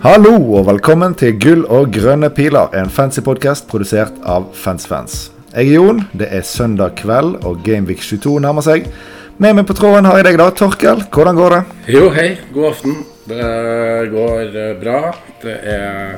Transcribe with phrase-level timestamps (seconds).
[0.00, 5.26] Hallo og velkommen til Gull og grønne piler, en fancy podkast produsert av Fansfans.
[5.52, 8.86] Jeg er Jon, det er søndag kveld og Gameweek 22 nærmer seg.
[9.36, 11.02] Med meg på tråden har jeg deg da, Torkel.
[11.12, 11.58] Hvordan går det?
[11.92, 12.30] Jo, hei.
[12.54, 12.94] God aften.
[13.28, 13.48] Det
[14.14, 15.00] går eh, bra.
[15.42, 16.14] Det er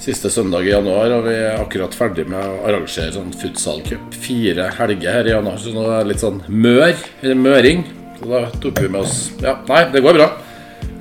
[0.00, 4.16] siste søndag i januar, og vi er akkurat ferdig med å arrangere sånn futsalcup.
[4.24, 7.84] Fire helger her i januar, så nå er det litt sånn mør, eller møring.
[8.16, 10.30] Så da tok vi med oss Ja, nei, det går bra.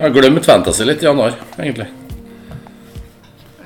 [0.01, 1.85] Jeg har glemt Fantasy litt i januar, egentlig.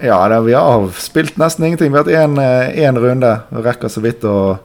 [0.04, 1.94] Ja, det, vi har spilt nesten ingenting.
[1.94, 3.30] Vi har hatt én runde.
[3.56, 4.58] Vi rekker så vidt å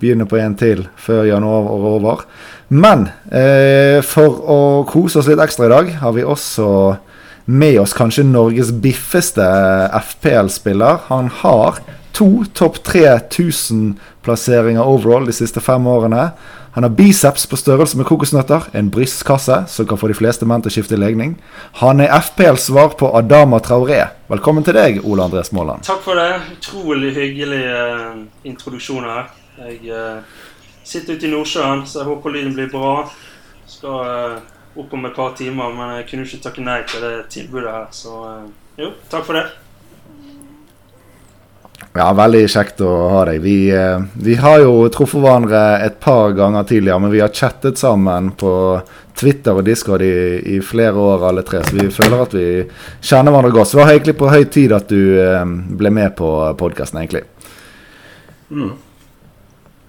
[0.00, 2.22] begynne på en til før januar er over.
[2.72, 4.56] Men eh, for å
[4.88, 6.96] kose oss litt ekstra i dag, har vi også
[7.44, 9.44] med oss kanskje Norges biffeste
[10.00, 11.12] FPL-spiller.
[11.12, 11.84] Han har
[12.16, 16.30] to topp 3000-plasseringer overall de siste fem årene.
[16.74, 20.62] Han har biceps på størrelse med kokosnøtter, en brystkasse som kan få de fleste menn
[20.64, 21.34] til å skifte legning.
[21.82, 24.06] Han er FPLs svar på Adama Traoré.
[24.32, 25.84] Velkommen til deg, Ole André Småland.
[25.84, 26.38] Takk for det.
[26.54, 29.28] Utrolig hyggelig uh, introduksjon her.
[29.66, 30.48] Jeg uh,
[30.80, 32.94] sitter ute i Nordsjøen, så jeg håper lyden blir bra.
[33.68, 34.40] Skal uh,
[34.72, 37.92] opp om et par timer, men jeg kunne ikke takke nei til det tilbudet her.
[37.92, 38.16] Så
[38.80, 39.44] jo, takk for det.
[41.92, 43.42] Ja, veldig kjekt å ha deg.
[43.44, 47.76] Vi, eh, vi, har jo truffet hverandre et par ganger tidligere, men vi har chattet
[47.80, 48.52] sammen på
[49.18, 50.14] Twitter og Discord i,
[50.56, 52.46] i flere år alle tre, så vi føler at vi
[53.04, 53.68] kjenner hverandre godt.
[53.68, 55.44] Så det var egentlig på høy tid at du eh,
[55.82, 57.26] ble med på podkasten, egentlig.
[58.48, 58.72] Mm.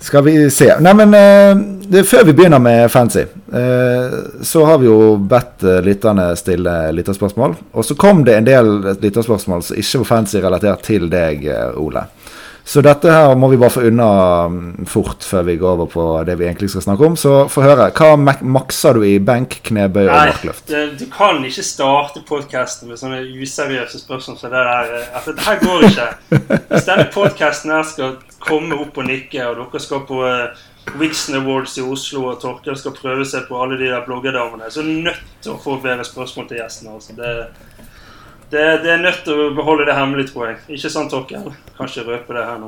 [0.03, 3.21] Skal vi se Nei, men eh, før vi begynner med Fancy,
[3.55, 7.55] eh, så har vi jo bedt eh, lytterne stille lytterspørsmål.
[7.71, 11.47] Og så kom det en del lytterspørsmål som ikke var Fancy relatert til deg,
[11.79, 12.03] Ole.
[12.65, 14.09] Så dette her må vi bare få unna
[14.47, 17.17] mm, fort før vi går over på det vi egentlig skal snakke om.
[17.19, 17.89] Så få høre.
[17.95, 20.71] Hva makser du i benk, knebøy og markløft?
[20.71, 24.93] Nei, du kan ikke starte podkasten med sånne useriøse spørsmål som det der.
[25.11, 26.07] Altså, det her går ikke.
[26.71, 30.63] Hvis denne podkasten her skal komme opp og nikke, og dere skal på uh,
[30.99, 34.85] Vixen Awards i Oslo, og Torkel skal prøve seg på alle de der bloggerdamene, så
[34.85, 36.97] nødt til å få bedre spørsmål til gjestene.
[36.97, 37.15] Altså.
[37.17, 37.33] Det
[38.53, 40.59] det, det, er nødt til å beholde det hemmelig, tror jeg.
[40.75, 41.47] Ikke sant, Torkel?
[41.73, 42.67] Kan ikke røpe det her nå.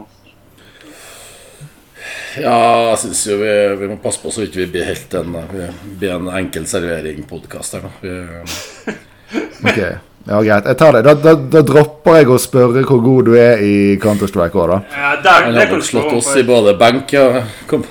[2.42, 2.56] Ja,
[2.90, 5.68] jeg syns jo vi, vi, må passe på så ikke vi blir helt en, vi
[6.02, 7.92] blir en enkel servering-podkast her nå.
[8.02, 8.96] Vi,
[9.70, 9.80] ok,
[10.26, 10.66] ja greit.
[10.72, 11.04] Jeg tar det.
[11.06, 14.80] Da, da, da, dropper jeg å spørre hvor god du er i Counter-Strike òg, da.
[14.96, 17.86] Ja, der, Han har slått oss i både benker kom,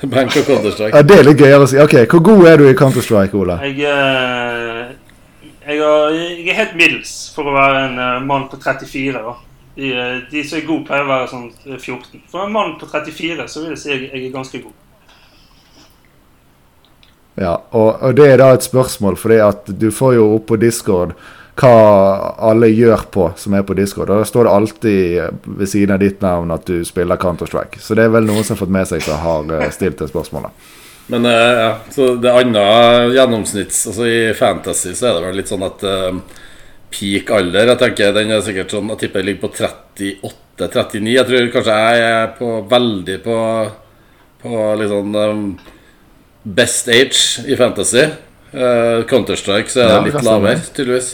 [0.14, 0.96] Benk og Counter-Strike.
[0.96, 1.76] Ja, det er litt gøyere å si.
[1.80, 3.58] Ok, Hvor god er du i Counter-Strike, Ole?
[3.68, 4.88] Jeg, uh,
[5.66, 9.20] jeg, jeg, er helt middels for å være en uh, mann på 34.
[9.20, 9.34] da.
[9.76, 12.06] De, uh, de, som er gode, pleier å være sånn 14.
[12.16, 14.78] Eh, for en mann på 34 så vil jeg si jeg, jeg er ganske god.
[17.40, 20.58] Ja, og, og, det er da et spørsmål, fordi at du får jo opp på
[20.60, 21.12] Discord
[21.60, 24.10] hva alle gjør på som er på Discord.
[24.10, 27.80] Og Da står det alltid ved siden av ditt navn at du spiller Counter-Strike.
[27.82, 30.68] Så det er vel noen som har fått med seg som har stilt det spørsmålet.
[31.10, 32.62] Men uh, ja, så det andre
[33.10, 36.20] gjennomsnitts Altså I Fantasy så er det vel litt sånn at uh,
[36.94, 41.10] peak alder Jeg tenker den er sikkert sånn Jeg tipper jeg ligger på 38-39.
[41.16, 43.38] Jeg tror kanskje jeg er på veldig på
[44.44, 45.42] På litt sånn um,
[46.40, 48.06] best age i Fantasy.
[48.54, 51.10] Uh, Counter-Strike så er det ja, litt lavere, tydeligvis.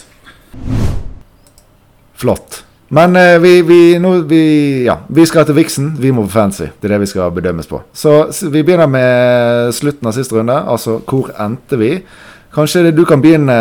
[2.16, 2.62] Flott.
[2.88, 5.90] Men eh, vi, vi, nå, vi, ja, vi, skal til Vixen.
[5.98, 6.68] Vi må på fancy.
[6.78, 7.82] Det er det vi skal bedømmes på.
[7.92, 8.14] Så
[8.52, 10.54] vi begynner med slutten av siste runde.
[10.54, 11.92] Altså hvor endte vi?
[12.56, 13.52] Kanskje du kan begynne,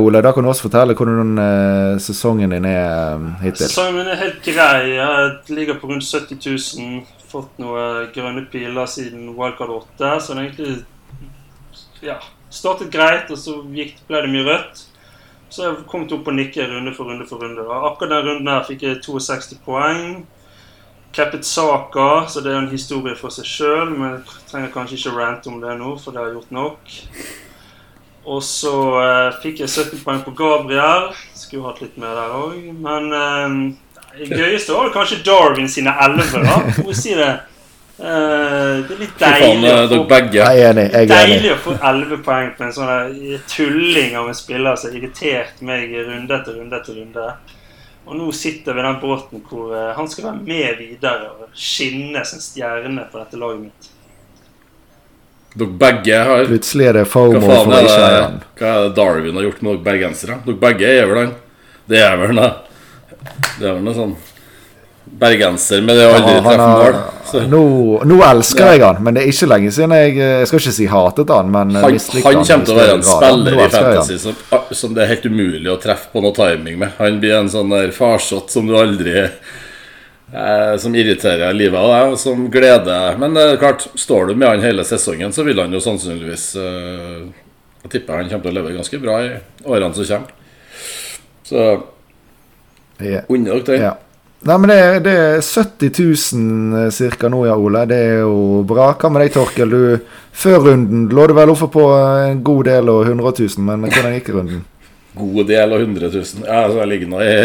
[0.00, 0.22] Ole.
[0.24, 3.68] Da kan du også fortelle hvordan uh, sesongen din er um, hittil.
[3.68, 4.96] Sesongen min er helt grei.
[4.96, 6.40] Jeg ligger på rundt 70
[6.80, 7.04] 000.
[7.30, 10.16] Fått noen grønne piler siden Wildcard 8.
[10.24, 10.74] Så det er egentlig
[12.02, 12.16] ja,
[12.50, 14.86] startet greit, og så gikk, ble det mye rødt.
[15.50, 17.64] Så jeg kom opp og nikke runde for runde for runde.
[17.66, 20.22] Og akkurat den runden her fikk jeg 62 poeng.
[21.12, 23.90] Cappet Saka, så det er en historie for seg sjøl.
[23.90, 26.96] Men jeg trenger kanskje ikke rante om det nå, for det har jeg gjort nok.
[28.30, 31.10] Og så eh, fikk jeg 17 poeng på Gabriel.
[31.34, 32.58] Skulle hatt litt mer der òg.
[32.86, 33.56] Men eh,
[34.20, 36.44] det gøyeste var kanskje Darwin sine 11.
[36.46, 36.60] da.
[36.86, 37.32] Må si det.
[38.00, 42.46] Uh, det er litt deilig, å, få, jeg enig, jeg deilig å få 11 poeng
[42.56, 46.78] på en sånn eh, tulling av en spiller som har irritert meg runde etter runde
[46.78, 47.26] etter runde.
[48.08, 51.52] Og nå sitter vi i den båten hvor uh, han skal være med videre og
[51.52, 53.92] skinne som stjerne på dette laget mitt.
[55.60, 59.36] Dere begge har Plutselig er det FOMO hva faen er det, Hva er det Darwin
[59.36, 60.40] har gjort med dere bergensere?
[60.46, 61.38] Dere begge er vel han?
[61.90, 62.52] Det er vel noe
[63.58, 64.18] Det er vel noe sånn
[65.18, 67.48] bergenser med det å aldri Ja, treffe mål.
[67.50, 67.62] Nå,
[68.08, 70.86] nå elsker jeg han, men det er ikke lenge siden jeg Jeg skal ikke si
[70.90, 73.68] hatet han, men han, han, han kommer til å være en spiller i.
[73.74, 74.38] Fantasy som,
[74.82, 76.96] som det er helt umulig å treffe på noe timing med.
[76.98, 82.16] Han blir en sånn der farsott som du aldri eh, Som irriterer livet av deg,
[82.16, 85.72] og som gleder Men er klart, står du med han hele sesongen, så vil han
[85.74, 87.16] jo sannsynligvis eh,
[87.84, 89.32] Jeg tipper han kommer til å leve ganske bra i
[89.64, 90.36] årene som kommer.
[91.50, 91.64] Så
[93.00, 93.24] yeah.
[93.28, 93.82] unner dere det.
[93.82, 93.96] Ja.
[94.48, 95.90] Nei, men det, er- det er 70
[96.32, 97.82] 000 cirka nå, ja, Ole.
[97.90, 98.86] Det er jo bra.
[98.96, 99.68] Hva med deg, Torkel?
[99.74, 99.98] Du,
[100.32, 104.14] før runden lå du vel oppe på en god del og 100 000, men hvordan
[104.16, 104.62] gikk runden?
[105.18, 106.46] God del og 100 000.
[106.46, 107.30] Ja, altså, jeg ligger nå i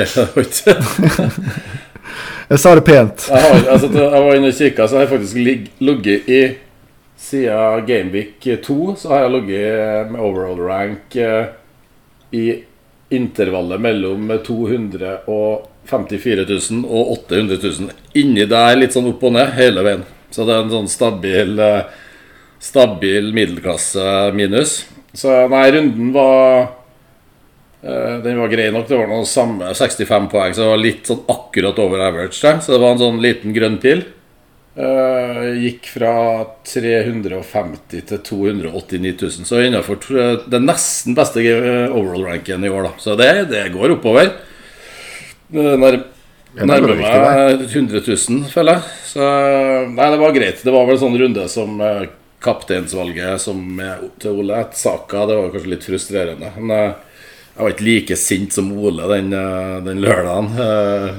[2.45, 3.25] Jeg sa det pent.
[3.31, 6.41] Jeg, har, altså, jeg var inne og kikka, så har jeg faktisk ligg- ligget i
[7.25, 11.47] Siden Gameweek 2 så har jeg ligget med overall rank eh,
[12.37, 12.43] i
[13.15, 14.27] intervallet mellom
[15.89, 17.91] 254 000 og 800 000.
[18.21, 20.05] Inni der litt sånn opp og ned hele veien.
[20.33, 22.01] Så det er en sånn stabil eh,
[22.65, 24.79] Stabil middelklasse minus.
[25.13, 26.71] Så nei, runden var
[27.85, 28.87] Eh, Den var grei nok.
[28.89, 32.39] Det var noe samme 65 poeng, så det var litt sånn akkurat over average.
[32.41, 32.61] Der.
[32.63, 34.01] Så det var en sånn liten grønn pil.
[34.75, 36.15] Eh, gikk fra
[36.67, 40.01] 350 til 289 000, så innafor
[40.51, 42.89] det nesten beste overall-ranken i år.
[42.89, 44.33] da Så det, det går oppover.
[45.53, 45.97] Nær,
[46.57, 48.93] nærmer meg 100 000, føler jeg.
[49.11, 49.25] Så
[49.91, 50.63] nei, det var greit.
[50.65, 52.05] Det var vel en sånn runde som eh,
[52.45, 53.81] kapteinsvalget som
[54.21, 55.25] til Ole Saka.
[55.29, 56.51] Det var kanskje litt frustrerende.
[56.57, 57.21] Men eh,
[57.55, 60.51] jeg var ikke like sint som Ole den, eh, den lørdagen.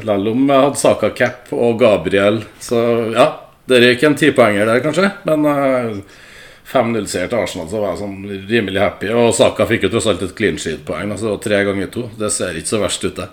[0.02, 2.43] Selv om jeg hadde Saka cap og Gabriel.
[2.61, 2.82] Så
[3.14, 3.31] ja,
[3.67, 5.11] det røyk en tipoenger der, kanskje.
[5.26, 6.23] Men eh,
[6.67, 9.11] 5-0-seier til Arsenal, så var jeg sånn rimelig happy.
[9.14, 11.14] Og Saka fikk jo tross alt et clean sheet-poeng.
[11.14, 12.08] Altså det var tre ganger to.
[12.19, 13.28] Det ser ikke så verst ut, det.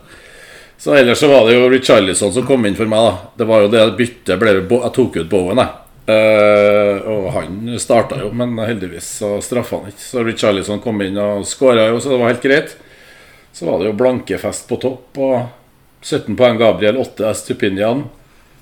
[0.78, 3.32] Så ellers så var det jo Richarlison som kom inn for meg, da.
[3.40, 5.80] Det var jo det byttet ble Jeg tok ut Bowen, jeg.
[6.04, 10.04] Uh, og han starta jo, men heldigvis så straffa han ikke.
[10.04, 12.76] Så Richarlison kom inn og skåra jo, så det var helt greit.
[13.56, 15.22] Så var det jo blankefest på topp.
[15.24, 15.38] Og
[16.04, 18.04] 17 poeng Gabriel, 8 Stupinian,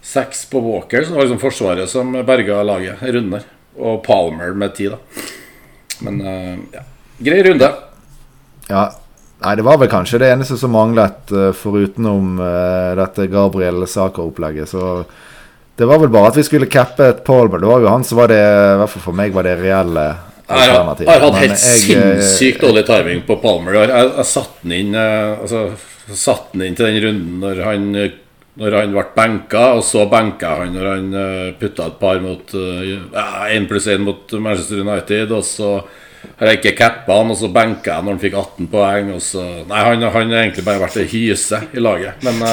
[0.05, 1.01] 6 på Walker.
[1.01, 3.47] Så det var liksom Forsvaret som berga laget Runder.
[3.81, 5.25] Og Palmer med 10, da.
[6.05, 6.85] Men uh, ja,
[7.25, 7.71] grei runde.
[8.69, 8.89] Ja.
[9.41, 14.69] Nei, det var vel kanskje det eneste som manglet, uh, forutenom uh, dette Gabriel Saka-opplegget.
[14.69, 15.03] Så
[15.81, 17.57] det var vel bare at vi skulle cappe et Palmer.
[17.61, 20.03] Det var jo han som var det, i hvert fall for meg, var det reelle
[20.51, 20.99] Jeg har, hatt
[21.39, 23.79] helt jeg, eh, sinnssykt dårlig timing på Palmer.
[23.79, 23.89] Jeg.
[23.89, 25.63] Jeg, jeg satte den inn eh, Altså,
[26.11, 28.19] satt den inn til den runden når han eh,
[28.61, 31.19] Når han ble benka, og så benka han når han
[31.57, 35.69] putta et par mot Én pluss én mot Manchester United, og så
[36.39, 39.11] har jeg ikke cappa han, og så benka jeg når han fikk 18 poeng.
[39.23, 42.35] Så, nei, han han har egentlig bare vært ei hyse i laget, men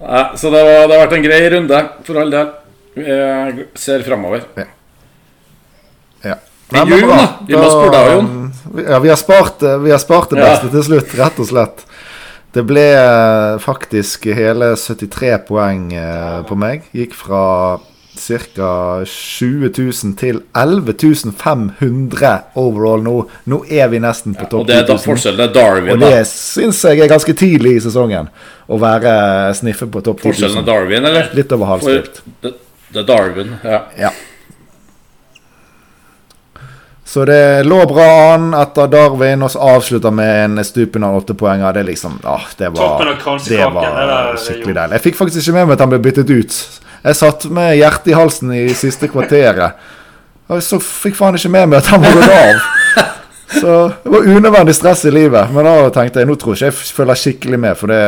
[0.00, 2.48] uh, Så det, var, det har vært en grei runde, for all del.
[2.96, 4.40] Jeg ser framover.
[4.56, 4.66] Ja.
[6.30, 6.36] ja.
[6.72, 7.20] Nei, men bra.
[7.46, 8.30] Vi må spørre deg, Jon.
[8.86, 10.48] Ja, vi har spart, eh, vi har spart det Ja.
[10.50, 11.84] beste til slutt, rett og slett.
[12.56, 16.88] Det ble eh, faktisk hele 73 poeng eh, på meg.
[16.96, 17.78] Gikk fra
[18.16, 19.04] ca.
[19.06, 23.16] 20 000 til 11 500 overall nå.
[23.46, 25.06] Nå er vi nesten på Og topp det er da 10 000.
[25.06, 25.40] forskjellen.
[25.40, 25.90] Det er Darwin.
[25.94, 26.12] Og da.
[26.16, 28.30] det syns jeg er ganske tidlig i sesongen.
[28.66, 29.16] Å være
[29.58, 30.70] sniffe på topp 10 Forskjellen er 000.
[30.72, 31.28] Darwin, eller?
[31.38, 32.22] Litt over halvstrikt.
[32.42, 32.56] Det,
[32.92, 33.82] det er Darwin, ja.
[34.06, 34.14] Ja.
[37.06, 41.36] Så det lå bra an etter Darwin, og så avslutta med en stupen av åtte
[41.38, 41.70] poenger.
[41.72, 43.04] Det er liksom ah, Det var,
[43.46, 44.98] det var skikkelig deilig.
[44.98, 46.58] Jeg fikk faktisk ikke med meg at han ble byttet ut.
[47.06, 49.78] Jeg satt med hjertet i halsen i siste kvarteret.
[50.50, 52.64] Og så fikk faen ikke med meg at han var gått av.
[53.46, 53.72] Så
[54.02, 55.52] det var unødvendig stress i livet.
[55.54, 58.00] Men da tenkte jeg nå tror ikke jeg følger skikkelig med, for det,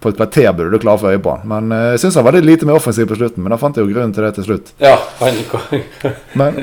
[0.00, 1.44] på et kvarter burde du klare for øye på han.
[1.50, 3.78] Men eh, jeg syns han var litt lite mer offensiv på slutten, men da fant
[3.78, 4.74] jeg jo grunnen til det til slutt.
[4.82, 4.96] Ja,
[6.38, 6.62] Men,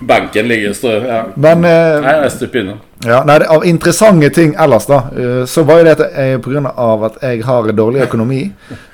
[0.00, 1.22] Benken ligger større, ja.
[1.34, 2.82] men eh, Nei, jeg stupper innom.
[3.04, 7.08] Ja, nei, Av interessante ting ellers, da, eh, så var jo det at jeg, av
[7.10, 8.42] at jeg har dårlig økonomi,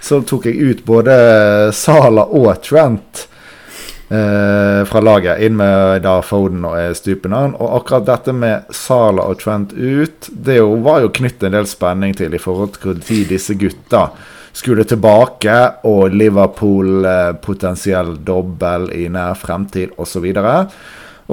[0.03, 1.15] så tok jeg ut både
[1.75, 3.27] Sala og Trent
[4.13, 7.57] eh, fra laget, inn med da Foden og Stupen Stupinan.
[7.59, 11.71] Og akkurat dette med Sala og Trent ut, det jo, var jo knyttet en del
[11.71, 14.11] spenning til i forhold til hvor tid disse gutta
[14.53, 15.55] skulle tilbake,
[15.89, 20.29] og Liverpool eh, potensiell dobbel i nær fremtid osv.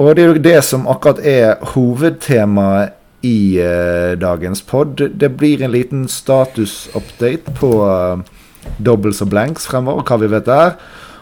[0.00, 2.96] Og det er jo det som akkurat er hovedtemaet
[3.26, 5.02] i eh, dagens pod.
[5.12, 8.22] Det blir en liten status-update på uh,
[8.80, 10.78] doubles og blanks fremover, hva vi vet der.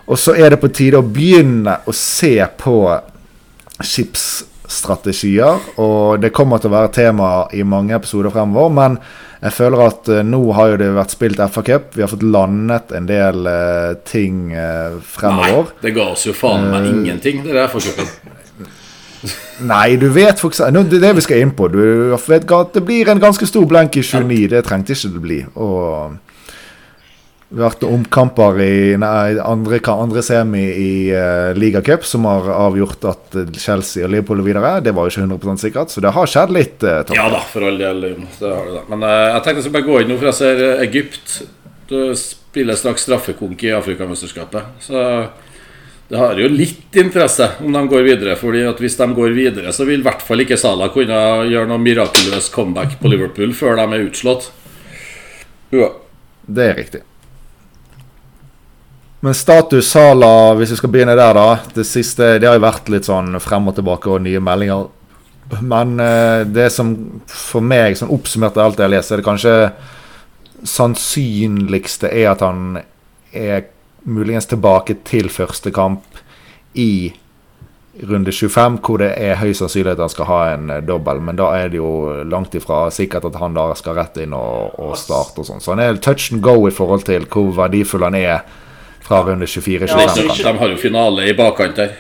[0.06, 2.76] Og så er det på tide å begynne å se på
[4.68, 8.74] strategier, og det kommer til å være tema i mange episoder fremover.
[8.76, 8.98] Men
[9.40, 11.92] jeg føler at uh, nå har jo det vært spilt FA Cup.
[11.96, 15.72] Vi har fått landet en del uh, ting uh, fremover.
[15.72, 18.10] Nei, det ga oss jo faen meg ingenting, det der Cupen.
[19.72, 21.66] Nei, du vet for eksempel Det er det vi skal inn på.
[21.72, 21.80] Du
[22.28, 24.44] vet at det blir en ganske stor blenk i 29.
[24.52, 25.38] Det trengte ikke det bli.
[25.58, 26.18] Og
[27.48, 34.04] vært omkamper i nei, andre, andre, semi i uh, ligacup som har avgjort at Chelsea
[34.04, 34.72] og Liverpool er videre.
[34.84, 36.84] Det var jo ikke 100 sikkert, så det har skjedd litt.
[36.84, 38.04] Uh, ja da, for all del.
[38.04, 38.84] Det har det da.
[38.92, 41.36] Men uh, jeg tenkte jeg skulle bare gå inn nå, for jeg ser Egypt.
[41.88, 44.84] Du spiller straks straffekonk i Afrikamesterskapet.
[44.84, 45.04] Så
[46.08, 48.36] det har jo litt interesse om de går videre.
[48.36, 51.68] fordi at hvis de går videre, så vil i hvert fall ikke Salah kunne gjøre
[51.68, 54.50] noe mirakuløst comeback på Liverpool før de er utslått.
[55.72, 55.92] Ja.
[56.48, 57.02] Det er riktig.
[59.20, 61.58] Men status Sala, hvis vi skal begynne der, da.
[61.74, 64.86] Det siste Det har jo vært litt sånn frem og tilbake og nye meldinger.
[65.58, 66.92] Men uh, det som
[67.26, 69.54] for meg, sånn oppsummert av alt jeg leser, det kanskje
[70.66, 72.78] sannsynligste er at han
[73.34, 73.66] er
[74.08, 76.20] muligens tilbake til første kamp
[76.78, 77.10] i
[78.06, 81.24] runde 25, hvor det er høy sannsynlighet at han skal ha en uh, dobbel.
[81.26, 84.78] Men da er det jo langt ifra sikkert at han da skal rett inn og,
[84.78, 85.64] og starte og sånn.
[85.64, 88.46] Så han er touch and go i forhold til hvor verdifull han er
[89.08, 89.88] fra runde 24-25.
[89.88, 91.96] Ja, de har jo finale i bakkant der.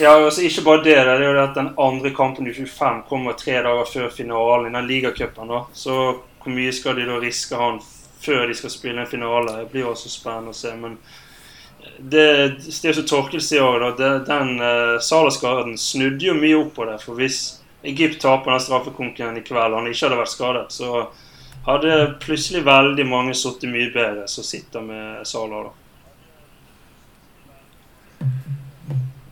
[0.00, 0.94] Ja, altså Ikke bare det.
[0.94, 4.76] Det er jo at Den andre kampen i 25 kommer tre dager før finalen i
[4.76, 5.50] den ligacupen.
[5.72, 5.96] Så
[6.42, 7.80] hvor mye skal de da riske han
[8.22, 9.56] før de skal spille en finale?
[9.58, 10.74] Det blir også spennende å se.
[10.76, 10.98] Men
[11.98, 12.26] det,
[12.82, 17.00] det er så Torkel sier òg, den uh, Salah-skaden snudde jo mye opp på det.
[17.02, 17.42] For hvis
[17.82, 21.06] Egypt taper den straffekonken i kveld, og han ikke hadde vært skadet, så
[21.66, 25.70] hadde plutselig veldig mange sittet mye bedre som sitter med Salah.
[25.70, 25.81] da.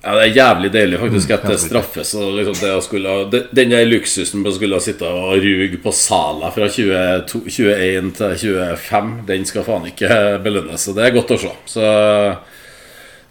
[0.02, 2.12] Ja, Det er jævlig deilig faktisk at det straffes.
[2.14, 6.48] Så liksom det skulle, Den der luksusen med å skulle sitte og ruge på Sala
[6.54, 10.86] fra 22, 21 til 25, den skal faen ikke belønnes.
[10.86, 11.52] Så det er godt å se.
[11.68, 11.84] Så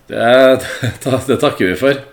[0.10, 0.62] det,
[1.32, 2.06] det takker vi for.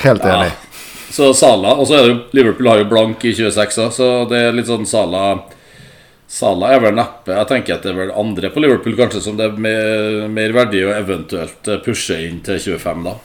[0.00, 0.48] Helt enig.
[0.48, 0.66] Ja.
[1.10, 4.44] Så Sala Og så er det Liverpool har jo blank i 26 òg, så det
[4.46, 5.40] er litt sånn Sala
[6.30, 9.38] Sala er vel neppe Jeg tenker at det er vel andre på Liverpool kanskje som
[9.38, 13.16] det er mer, verdig å eventuelt pushe inn til 25, da.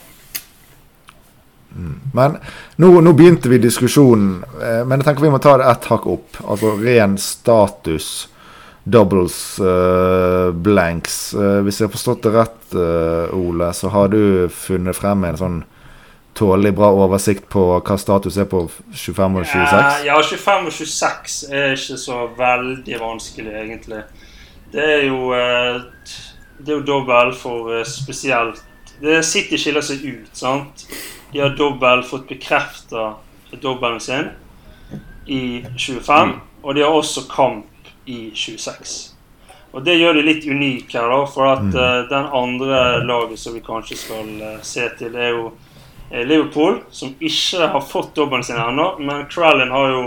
[2.15, 2.37] Men
[2.79, 6.07] nå, nå, begynte vi diskusjonen, eh, men jeg tenker vi må ta det ett hakk
[6.07, 6.39] opp.
[6.47, 8.07] Altså ren status,
[8.85, 11.17] doubles, uh, blanks.
[11.65, 15.57] Hvis jeg har forstått det rett, uh, Ole, så har du funnet frem en sånn
[16.35, 20.05] tålelig bra oversikt på hva status er på 25 og 26?
[20.07, 24.01] Ja, 25 og 26 er ikke så veldig vanskelig, egentlig.
[24.73, 25.31] Det er jo
[26.57, 28.61] Det er jo dobbel for spesielt
[29.01, 30.85] Det City skiller seg ut, sant?
[31.31, 33.13] De har dobbel fått bekrefta
[33.61, 34.29] dobbelen sin
[35.25, 36.29] i 25.
[36.29, 36.39] Mm.
[36.63, 39.15] Og de har også kamp i 26.
[39.75, 41.25] Og det gjør de litt unike her, da.
[41.27, 41.75] For at mm.
[41.75, 44.31] uh, den andre laget som vi kanskje skal
[44.63, 45.49] se til, er jo
[46.23, 48.95] Liverpool, som ikke har fått dobbelen sin ennå.
[48.99, 50.03] Men Crallin har jo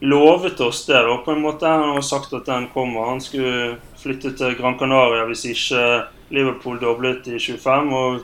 [0.00, 1.02] lovet oss det.
[1.02, 3.10] da, på en måte Han har sagt at den kommer.
[3.10, 5.84] Han skulle flytte til Gran Canaria hvis ikke
[6.30, 7.92] Liverpool doblet i 25.
[7.92, 8.20] og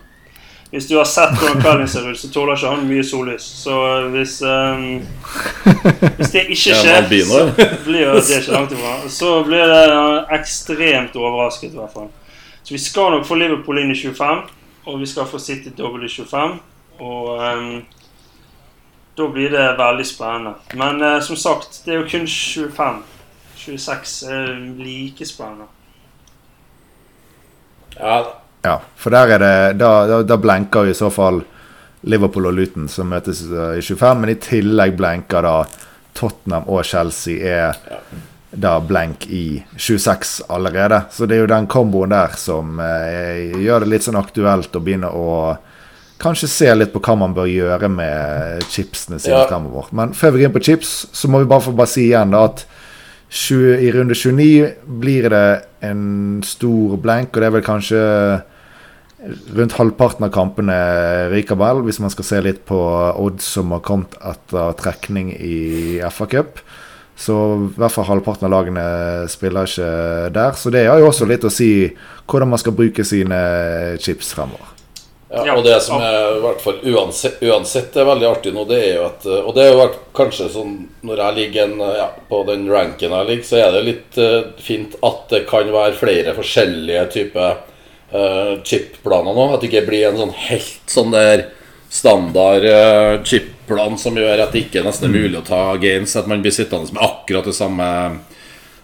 [0.74, 3.44] hvis du har sett hvordan kvelden ser ut, så tåler ikke han mye sollys.
[3.62, 5.04] Så eh, hvis, um,
[6.16, 7.44] hvis det ikke skjer, så
[7.84, 8.94] blir det ikke langt ifra.
[9.06, 9.84] Så blir det
[10.34, 12.08] ekstremt overrasket, i hvert fall.
[12.64, 14.42] Så vi skal nok få Liverpool inn i 25,
[14.90, 16.58] og vi skal få City dobbelt i 25.
[16.98, 17.84] Og um,
[19.16, 20.54] da blir det veldig spennende.
[20.74, 23.02] Men uh, som sagt, det er jo kun 25.
[23.64, 25.70] 26 er like spennende.
[27.94, 28.18] Ja,
[28.64, 31.42] ja, for der er det Da, da, da blenker i så fall
[32.04, 35.54] Liverpool og Luton som møtes eh, i 25, men i tillegg blenker da
[36.12, 38.00] Tottenham og Chelsea er ja.
[38.50, 41.00] da blenk i 26 allerede.
[41.10, 44.82] Så det er jo den komboen der som eh, gjør det litt sånn aktuelt å
[44.84, 45.30] begynne å
[46.22, 49.48] kanskje se litt på hva man bør gjøre med chipsene sine ja.
[49.50, 49.90] fremover.
[49.96, 52.34] Men før vi går inn på chips, så må vi bare få bare si igjen
[52.34, 52.64] da at
[53.34, 55.46] 20, i runde 29 blir det
[55.82, 58.02] en stor blank, og det er vel kanskje
[59.56, 60.76] rundt halvparten av kampene
[61.32, 62.78] ryker vel, hvis man skal se litt på
[63.18, 66.60] odds som har kommet etter trekning i FA Cup.
[67.16, 67.34] Så
[67.70, 68.84] i hvert fall halvparten av lagene
[69.30, 69.90] spiller ikke
[70.34, 70.58] der.
[70.58, 71.70] Så det har jo også litt å si
[72.26, 73.40] hvordan man skal bruke sine
[74.02, 74.73] chips fremover.
[75.34, 78.78] Ja, og det som er i hvert fall uansett, uansett er veldig artig nå, det
[78.78, 80.74] er jo at Og det har jo vært kanskje sånn
[81.06, 84.52] når jeg ligger en, ja, på den ranken jeg ligger, så er det litt uh,
[84.62, 87.56] fint at det kan være flere forskjellige typer
[88.14, 89.48] uh, chip-planer nå.
[89.54, 91.48] At det ikke blir en sånn helt sånn der
[91.94, 96.14] standard uh, chip-plan som gjør at det ikke er nesten mulig å ta gains.
[96.20, 97.88] At man blir sittende med akkurat det samme,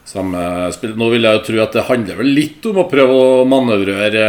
[0.09, 0.42] samme
[0.75, 0.97] spill.
[0.99, 4.26] Nå vil jeg jo tro at det handler vel litt om å prøve å manøvrere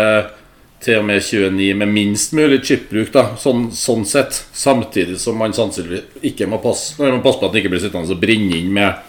[0.82, 4.34] til og med 29 med minst mulig chipbruk, da, sånn, sånn, sett.
[4.54, 7.84] Samtidig som man sannsynligvis ikke må passe, man må passe på at den ikke blir
[7.84, 9.08] sittende og brenne inn med,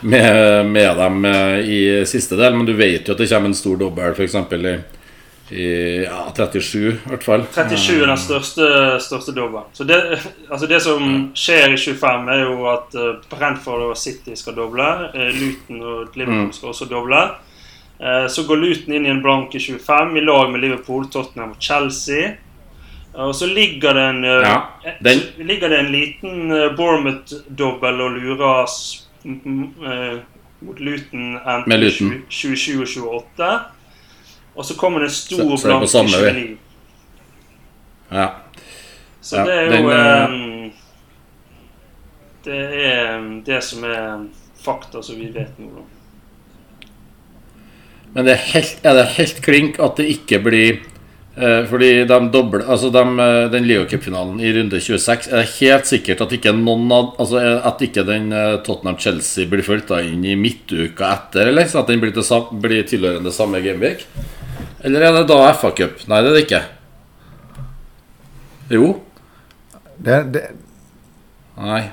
[0.00, 2.56] med, med, dem eh, i siste del.
[2.56, 4.38] Men du vet jo at det kommer en stor dobbel, f.eks.
[4.40, 4.76] i
[5.52, 7.42] i ja, 37, i hvert fall.
[7.52, 8.68] 37 er den største,
[9.04, 9.66] største dobbelen.
[9.76, 9.98] Så det,
[10.48, 14.86] altså det, som skjer i 25, er jo at uh, Brentford og City skal doble.
[15.12, 16.54] Luton og Liverpool mm.
[16.56, 17.20] skal også doble.
[18.04, 21.54] Uh, så går Luton inn i en blank i 25 i lag med Liverpool, Tottenham
[21.56, 22.34] og Chelsea.
[23.14, 24.56] Og så ligger det en, ja,
[25.00, 25.20] den...
[25.38, 28.72] ligger det en liten Bournemouth-dobbel og lurer
[30.64, 33.52] mot Luton enten 27 og 28.
[34.54, 36.58] Og så kommer det en stor så, blank i 29.
[38.10, 38.28] Ja.
[39.20, 40.72] Så ja, det er jo den, um,
[42.44, 44.26] Det er det som er
[44.64, 45.84] fakta som vi vet nå, da.
[48.14, 52.18] Men det er, helt, er det helt klink at det ikke blir eh, Fordi de
[52.34, 56.54] doble, altså de, eh, den Leo-cupfinalen i runde 26 Er det helt sikkert at ikke
[56.54, 61.66] noen av Altså at ikke den eh, Tottenham-Chelsea blir fulgt inn i midtuka etter, eller?
[61.70, 64.06] Så at den blir, til, blir tilhørende samme gameweek?
[64.84, 66.06] Eller er det da FA-cup?
[66.12, 66.62] Nei, det er det ikke.
[68.74, 68.88] Jo.
[70.04, 70.48] Det, det
[71.54, 71.84] Nei.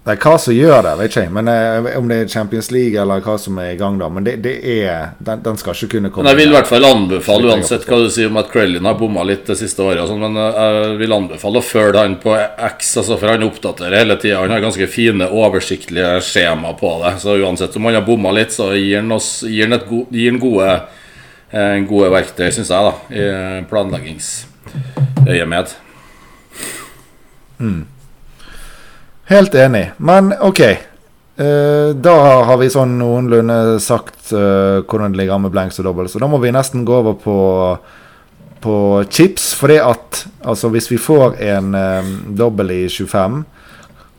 [0.00, 1.32] Det er hva som gjør det, vet ikke jeg.
[1.36, 4.08] Men eh, Om det er Champions League eller hva som er i gang da.
[4.08, 6.70] Men det, det er den, den, skal ikke kunne komme Men Jeg vil i hvert
[6.70, 10.06] fall anbefale, uansett hva du sier om at Crellin har bomma litt det siste året,
[10.08, 12.32] sånn, men eh, jeg vil anbefale å følge han på
[12.70, 14.40] X, altså, for han oppdaterer hele tida.
[14.40, 17.18] Han har ganske fine, oversiktlige skjema på det.
[17.20, 20.32] Så uansett om han har bomma litt, så gir han, oss, gir han, go, gir
[20.32, 20.72] han gode
[21.50, 25.66] Eh, gode verktøy, syns jeg, da, i planleggingsøyemed.
[27.58, 27.90] Mm.
[29.30, 29.90] Helt enig.
[29.96, 30.60] Men OK.
[31.40, 35.86] Uh, da har vi sånn noenlunde sagt uh, hvordan det ligger an med blanks og
[35.88, 36.10] dobbel.
[36.10, 37.38] Så da må vi nesten gå over på,
[38.60, 38.76] på
[39.08, 39.52] chips.
[39.56, 43.44] Fordi at altså hvis vi får en um, dobbel i 25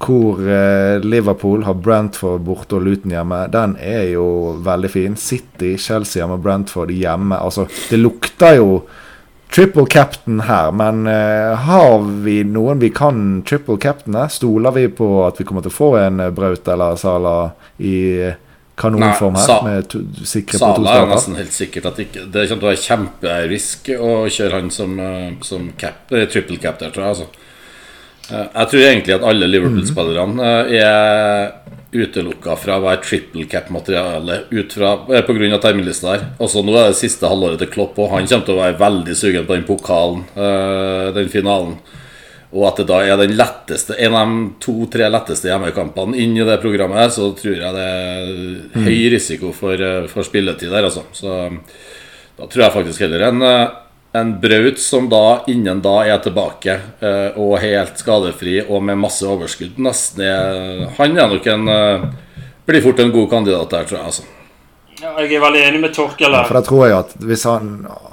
[0.02, 3.44] hvor eh, Liverpool har Brentford borte og Luton hjemme.
[3.54, 5.18] Den er jo veldig fin.
[5.18, 7.38] City, Chelsea hjemme, Brentford hjemme.
[7.38, 8.82] Altså, det lukter jo
[9.52, 14.28] triple captain her, men uh, har vi noen vi kan triple captaine?
[14.32, 17.36] Stoler vi på at vi kommer til å få en eh, Braut eller Sala
[17.78, 17.98] i
[18.80, 19.68] kanonform her?
[19.68, 23.94] Nei, sikre Sala er nesten helt sikkert at ikke Det kommer til å være kjemperisk
[24.00, 27.16] å kjøre han som, eh, som cap, triple captain, tror jeg.
[27.16, 27.50] altså
[28.32, 34.38] Eh, jeg tror egentlig at alle Liverpool-spillerne eh, er utelukka fra å være triple cap-materiale
[34.52, 35.58] eh, pga.
[35.62, 36.28] terminlista her.
[36.44, 39.18] Også nå er det siste halvåret til Klopp, og han kommer til å være veldig
[39.18, 40.24] sugen på den pokalen,
[41.16, 41.76] den finalen.
[42.52, 46.48] Og at det da er den letteste en av de to-tre letteste hjemmekampene inn i
[46.48, 51.06] det programmet, så tror jeg det er høy risiko for, for spilletid der, altså.
[51.16, 51.38] Så
[52.36, 53.48] da tror jeg faktisk heller en
[54.12, 59.24] en Braut som da innen da er tilbake eh, og helt skadefri og med masse
[59.28, 59.80] overskudd.
[59.80, 62.06] Nesten er, Han er nok en eh,
[62.68, 64.06] Blir fort en god kandidat der, tror jeg.
[64.06, 64.24] altså.
[65.02, 67.72] Ja, jeg er veldig enig med Torkel Ja, for da tror jeg at hvis han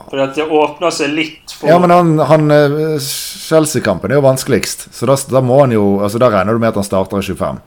[0.08, 4.24] For at det åpner seg litt for Ja, men han, han eh, Chelsea-kampen er jo
[4.24, 4.88] vanskeligst.
[4.94, 7.26] Så da, da, må han jo Altså da regner du med at han starter i
[7.26, 7.60] 25.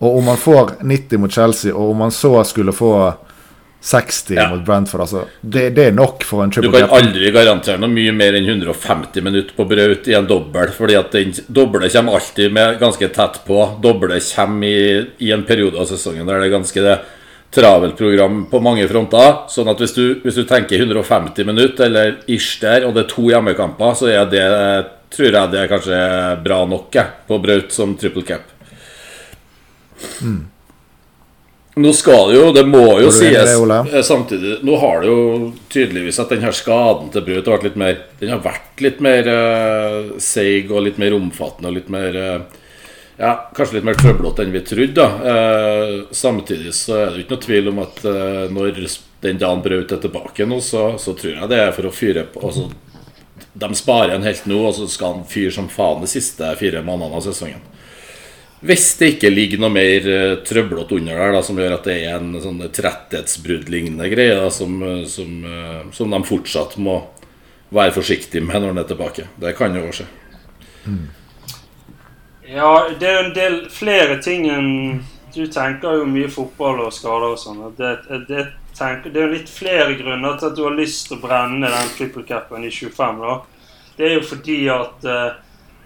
[0.00, 2.90] Og om han får 90 mot Chelsea, og om han så skulle få
[3.84, 4.50] 60 ja.
[4.50, 5.00] mot Brentford.
[5.00, 8.38] Altså, det, det, er nok for en triple Du kan aldri garantere noe mye mer
[8.38, 10.72] enn 150 minutter på Braut i en dobbel.
[10.72, 13.58] fordi at den doble kommer alltid med ganske tett på.
[13.84, 16.96] Doble kommer i, i en periode av sesongen der det er ganske det
[17.54, 19.44] travelt program på mange fronter.
[19.52, 23.12] Sånn at hvis du, hvis du tenker 150 minutter eller ish der, og det er
[23.12, 24.48] to hjemmekamper, så er det
[25.14, 26.00] tror jeg det er kanskje
[26.48, 26.96] bra nok
[27.28, 28.48] på Braut som triple cap.
[30.24, 30.53] Mm.
[31.76, 35.22] Nå skal det jo, det må jo sies eh, samtidig Nå har det jo
[35.72, 39.00] tydeligvis at den her skaden til Braut har vært litt mer Den har vært litt
[39.02, 42.62] mer uh, seig og litt mer omfattende og litt mer uh,
[43.18, 44.94] Ja, kanskje litt mer trøblete enn vi trodde.
[45.02, 48.00] da uh, Samtidig så er det jo ikke noe tvil om at
[48.54, 48.80] når
[49.26, 52.26] den dagen Braut er tilbake nå, så, så, tror jeg det er for å fyre
[52.30, 52.68] på altså,
[53.50, 56.86] De sparer en helt nå, og så skal han fyre som faen de siste fire
[56.86, 57.62] månedene av sesongen.
[58.64, 61.98] Hvis det ikke ligger noe mer uh, trøblete under der da, som gjør at det
[62.06, 66.96] er en sånn tretthetsbrudd-lignende greie da, som, eh, som, uh, som, de fortsatt må
[67.74, 69.26] være forsiktige med når den er tilbake.
[69.42, 70.08] Det kan jo skje.
[70.88, 71.04] Mm.
[72.54, 75.02] Ja, det er en del flere ting enn
[75.34, 77.64] Du tenker jo mye fotball og skader og sånn.
[77.74, 77.88] Det,
[78.28, 78.42] det,
[78.78, 82.22] det, er litt flere grunner til at du har lyst til å brenne den triple
[82.28, 83.18] capen i 25.
[83.24, 83.40] da.
[83.96, 85.34] Det er jo fordi at uh,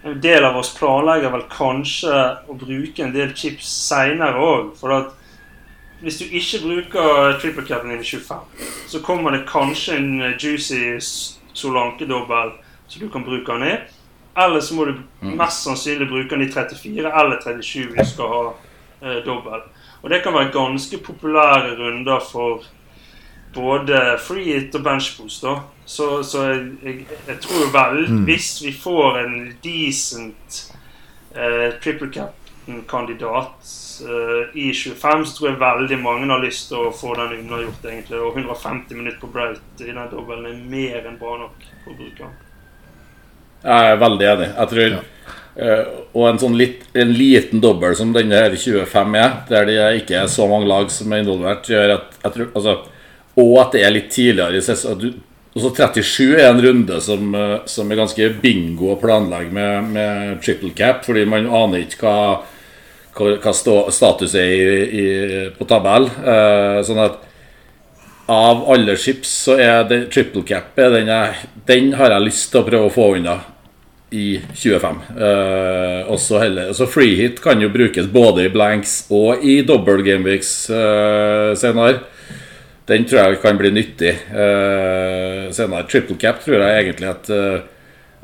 [0.05, 4.73] en del av oss planlegger vel kanskje å bruke en del chips seinere òg.
[4.79, 5.15] For at
[6.03, 10.99] hvis du ikke bruker triple capen innen 25, så kommer det kanskje en juicy
[11.59, 12.53] Solanke-dobbel
[12.89, 13.77] så du kan bruke den i.
[14.39, 18.31] Eller så må du mest sannsynlig bruke den i 34 eller 37 hvis du skal
[18.33, 18.43] ha
[19.03, 19.65] eh, dobbel.
[20.03, 22.63] Og det kan være ganske populære runder for
[23.55, 25.43] både free hit og benchboost.
[25.43, 25.57] da.
[25.89, 30.57] Så, så jeg, jeg, tror vel hvis vi får en decent
[31.33, 33.71] eh, triple cap-kandidat
[34.05, 37.87] eh, i 25, så tror jeg veldig mange har lyst til å få den unnagjort,
[37.89, 38.21] egentlig.
[38.21, 41.97] Og 150 minutter på Braut i den dobbelen er mer enn bra nok for å
[42.03, 42.35] bruke den.
[43.63, 44.49] Jeg er veldig enig.
[44.51, 49.33] Jeg tror eh, Og en sånn litt, en liten dobbel som denne her 25 er,
[49.49, 52.77] der det ikke er så mange lag som er involvert, gjør at jeg tror, altså,
[53.41, 55.17] Og at det er litt tidligere i sesongen.
[55.57, 60.43] Også 37 er en runde som, eh, som er ganske bingo å planlegge med, med
[60.45, 62.19] triple cap, fordi man aner ikke hva,
[63.17, 65.07] hva, stå, status er i, i,
[65.57, 66.07] på tabell.
[66.07, 67.25] Eh, sånn at
[68.29, 71.09] av alle chips så er det triple cap er den,
[71.69, 73.39] den har jeg lyst til å prøve å få unna
[74.13, 75.01] i 25.
[75.17, 80.05] Eh, også heller, så free hit kan jo brukes både i blanks og i double
[80.05, 82.05] gameweeks eh, senere.
[82.89, 85.85] Den tror jeg kan bli nyttig uh, senere.
[85.91, 87.59] Triple cap tror jeg egentlig at, uh,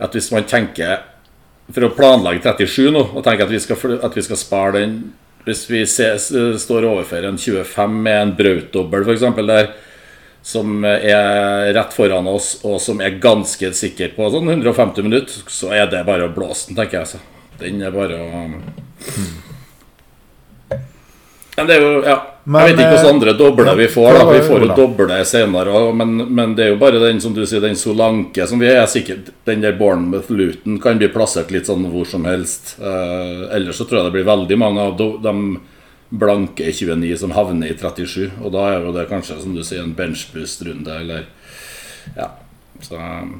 [0.00, 1.02] at hvis man tenker
[1.72, 4.96] For å planlegge 37 nå, og tenker at vi skal, at vi skal spare den
[5.44, 9.26] Hvis vi ses, uh, står overfor en 25 med en brautdobbel, f.eks.
[9.44, 9.74] der,
[10.44, 15.72] som er rett foran oss, og som er ganske sikker på sånn 150 minutter, så
[15.72, 17.14] er det bare å blåse den, tenker jeg.
[17.14, 17.22] Så.
[17.60, 18.44] Den er bare å
[21.56, 22.20] Men det er jo Ja.
[22.44, 24.18] Men, jeg vet ikke hvilke andre dobler vi får.
[24.18, 27.32] da Vi får jo doble senere òg, men, men det er jo bare den som
[27.32, 31.70] du sier, den Solanke som vi er sikkert Den der Bournemouth-Luton kan bli plassert litt
[31.70, 32.76] sånn hvor som helst.
[32.80, 35.34] Eh, ellers så tror jeg det blir veldig mange av de
[36.14, 38.30] blanke i 29 som havner i 37.
[38.42, 41.26] Og da er jo det kanskje, som du sier, en benchboost-runde, eller
[42.18, 42.28] Ja.
[42.82, 43.38] Så um,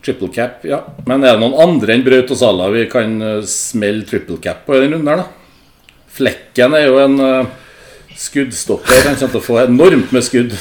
[0.00, 0.80] Triple cap, ja.
[1.04, 4.62] Men er det noen andre enn Braut og Salah vi kan eh, smelle triple cap
[4.64, 5.39] på i den runden her, da?
[6.20, 7.46] Flekken er jo en eh,
[8.20, 9.06] skuddstopper.
[9.06, 10.52] Han kommer til å få enormt med skudd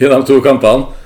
[0.00, 0.96] i de to kampene.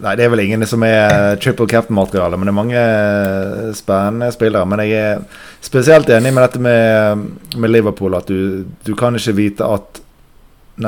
[0.00, 4.30] Nei, det er vel ingen som er triple captain-materiale, men det er mange eh, spennende
[4.32, 4.64] spillere.
[4.66, 5.20] Men jeg er
[5.62, 7.26] spesielt enig med dette med,
[7.60, 10.00] med Liverpool, at du, du kan ikke vite at,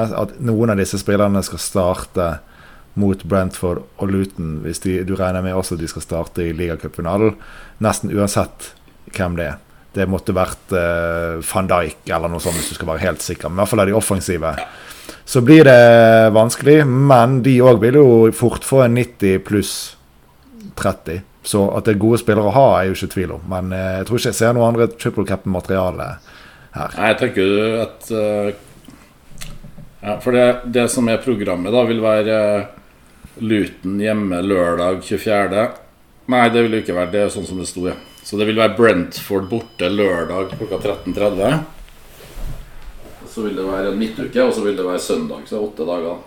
[0.00, 2.30] at noen av disse spillerne skal starte
[2.94, 7.36] mot Brentford og Luton, hvis de, du regner med også de skal starte i ligacupfinalen.
[7.84, 8.72] Nesten uansett
[9.16, 9.60] hvem det er.
[9.92, 13.50] Det måtte vært uh, van Dijk eller noe sånt, hvis du skal være helt sikker.
[13.50, 14.52] Men i hvert fall er de offensive.
[15.28, 19.74] Så blir det vanskelig, men de òg vil jo fort få en 90 pluss
[20.80, 21.20] 30.
[21.44, 23.46] Så at det er gode spillere å ha, er jo ikke tvil om.
[23.52, 26.10] Men uh, jeg tror ikke jeg ser noe andre triple cap-materiale
[26.76, 26.94] her.
[26.96, 28.52] Nei, jeg tenker at uh,
[30.02, 32.81] Ja, for det, det som er programmet, da, vil være uh,
[33.40, 35.68] Luton hjemme lørdag 24.
[36.32, 37.96] Nei, det vil jo ikke være det er sånn som det sto, ja.
[38.22, 41.62] Så det vil være Brentford borte lørdag klokka 13.30.
[43.32, 45.46] Så vil det være en midtuke, og så vil det være søndag.
[45.48, 46.20] Så det er åtte dager.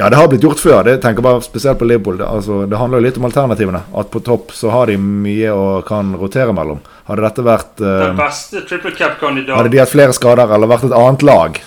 [0.00, 0.82] Ja, det har blitt gjort før.
[0.84, 2.18] Det tenker bare spesielt på Liverpool.
[2.18, 3.82] Det, altså, det handler jo litt om alternativene.
[4.00, 6.80] At på topp så har de mye å kan rotere mellom.
[7.08, 10.86] Hadde dette vært eh, Den beste triple cap-kandidaten Hadde de hatt flere skader eller vært
[10.88, 11.58] et annet lag,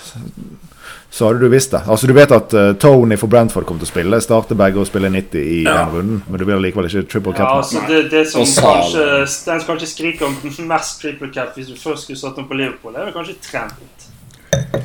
[1.13, 1.84] så hadde du visst det.
[1.88, 4.17] Altså Du vet at uh, Tony for Brentford kommer til å spille.
[4.26, 5.76] Starter begge og spille 90 i Ja.
[5.84, 6.23] den runden.
[6.28, 7.45] Men du vil likevel ikke triple cap.
[7.45, 10.39] Ja, altså det, det som kanskje, Den som kanskje skriker om
[10.71, 14.10] mest triple cap hvis du først skulle satt ham på Liverpool, det er kanskje Trent.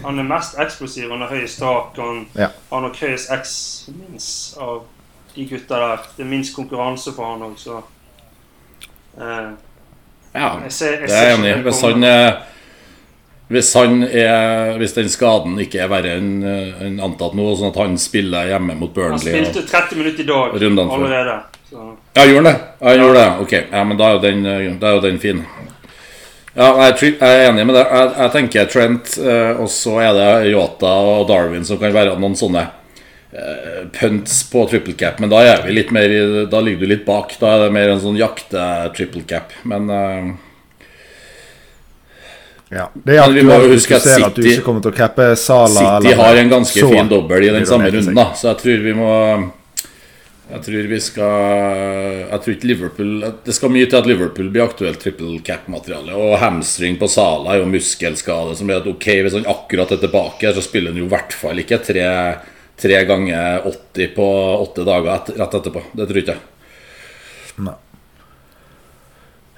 [0.05, 2.49] Han er mest eksplosiv, han har høyest tak, han Ja.
[2.71, 3.57] har nok høyest X
[3.89, 4.83] minst av
[5.35, 6.05] de gutta der.
[6.17, 7.81] Det er minst konkurranse for han òg, så
[9.17, 9.51] uh,
[10.35, 12.58] Ja, Jeg ser, jeg det er jeg enig i.
[13.49, 17.79] Hvis han er hvis, den skaden ikke er verre enn en antatt nå, sånn at
[17.81, 21.39] han spiller hjemme mot Burnley Han spilte 30 minutter i dag allerede.
[21.71, 21.87] Så.
[22.17, 22.59] Ja, gjorde han det?
[22.81, 23.31] Ja, gjorde det.
[23.45, 25.43] Ok, ja, men da er jo den, da er jo den fin.
[26.59, 27.85] Ja, jeg, er enig med det.
[27.87, 32.17] Jeg, jeg tenker Trent, eh, og så er det Yota og Darwin som kan være
[32.19, 32.65] noen sånne
[33.31, 35.21] eh, punts på triple cap.
[35.23, 36.11] Men da er vi litt mer
[36.51, 37.37] Da ligger du litt bak.
[37.39, 39.55] Da er det mer en sånn jakte-triple cap.
[39.69, 40.33] Men eh,
[42.71, 42.89] Ja.
[42.93, 44.93] Det er Men vi må jo huske at City, at du City- ikke kommer til
[44.93, 45.69] å cappe Sala
[46.03, 48.27] City har en ganske så fin dobbel i den samme runden, da.
[48.37, 49.13] Så jeg tror vi må
[50.51, 53.11] Jeg tror vi skal Jeg tror ikke Liverpool
[53.45, 56.13] Det skal mye til at Liverpool blir aktuelt triple cap-materiale.
[56.17, 60.01] Og hamstring på Sala er jo muskelskade, som gjør at ok, hvis han akkurat er
[60.05, 62.07] tilbake, så spiller han jo i hvert fall ikke tre,
[62.81, 64.29] tre ganger 80 på
[64.63, 65.83] åtte dager et, rett etterpå.
[65.97, 66.45] Det tror ikke jeg.
[67.65, 67.77] Nei.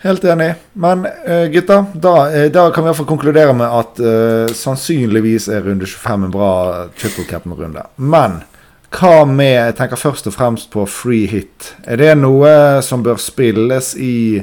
[0.00, 0.54] Helt enig.
[0.72, 4.54] Men uh, gutta, da, uh, da, kan vi i hvert fall konkludere med at uh,
[4.56, 6.52] sannsynligvis er runde 25 en bra
[6.96, 7.84] triple cap-runde.
[7.96, 8.40] Men
[8.90, 11.74] hva med Jeg tenker først og fremst på free hit.
[11.86, 14.40] Er det noe som bør spilles i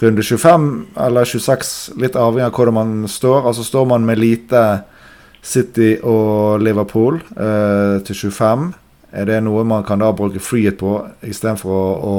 [0.00, 0.66] runde 25
[1.04, 3.44] eller 26, litt avhengig av hvordan man står?
[3.46, 4.64] Altså Står man med lite
[5.42, 8.72] City og Liverpool uh, til 25,
[9.12, 12.16] er det noe man kan da bruke free hit på istedenfor å, å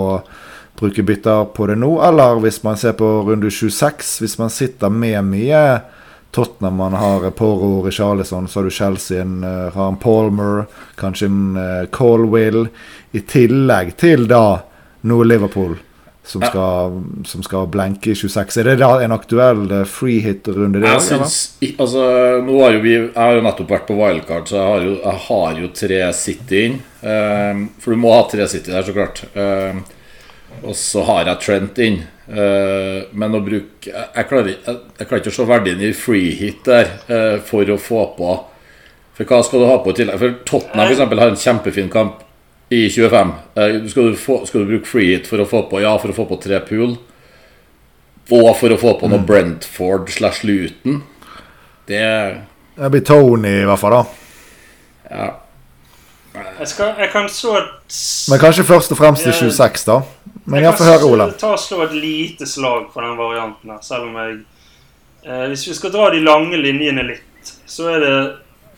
[0.79, 1.91] bruke bytter på det nå?
[2.07, 5.63] Eller hvis man ser på runde 26, hvis man sitter med mye
[6.31, 10.65] Tottenham man har Poro Richarlison, så har du Chelsea, en, uh, har en Palmer,
[10.95, 12.67] kanskje en uh, Colwill.
[13.11, 14.59] I tillegg til da
[15.09, 15.79] noe Liverpool
[16.29, 16.47] som, ja.
[16.47, 18.59] skal, som skal blenke i 26.
[18.61, 20.83] Er det da en aktuell uh, free hit-runde?
[20.85, 21.37] Jeg syns
[21.71, 22.03] altså,
[22.45, 24.97] nå har jo vi, Jeg har jo nettopp vært på wildcard, så jeg har jo,
[25.01, 26.81] jeg har jo tre City inn.
[27.01, 29.23] Um, for du må ha tre City der, så klart.
[29.33, 29.81] Uh,
[30.63, 31.99] og så har jeg Trent inn.
[32.29, 35.87] Uh, men å bruke jeg, jeg, klarer, jeg, jeg, klarer, ikke å se verdien i
[35.97, 38.35] free hit der uh, for å få på
[39.17, 40.19] For hva skal du ha på i tillegg?
[40.21, 42.21] For Tottenham for eksempel, har en kjempefin kamp
[42.69, 43.33] i 25.
[43.57, 45.95] Uh, eh, skal, du få, skal, du bruke free hit for å få på Ja,
[45.97, 46.99] for å få på tre pool.
[48.29, 49.27] Og for å få på noe mm.
[49.27, 51.01] Brentford slash Luton.
[51.89, 52.05] Det
[52.77, 54.03] Det blir Tony, i hvert fall, da.
[55.09, 55.29] Ja.
[56.59, 57.55] Jeg, skal, jeg kan så
[58.29, 60.03] Men kanskje først og fremst i 26, da.
[60.49, 61.29] Men jeg, får høre, Ola.
[61.37, 64.39] ta og slå et lite slag på den varianten her, selv om jeg
[65.25, 68.15] eh, Hvis vi skal dra de lange linjene litt, så er det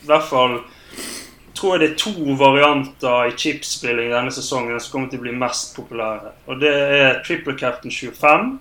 [0.02, 0.60] i hvert fall
[1.62, 5.34] tror jeg det er to varianter i chipspilling denne sesongen som kommer til å bli
[5.38, 6.34] mest populære.
[6.50, 8.52] Og Det er Triple Captain 25.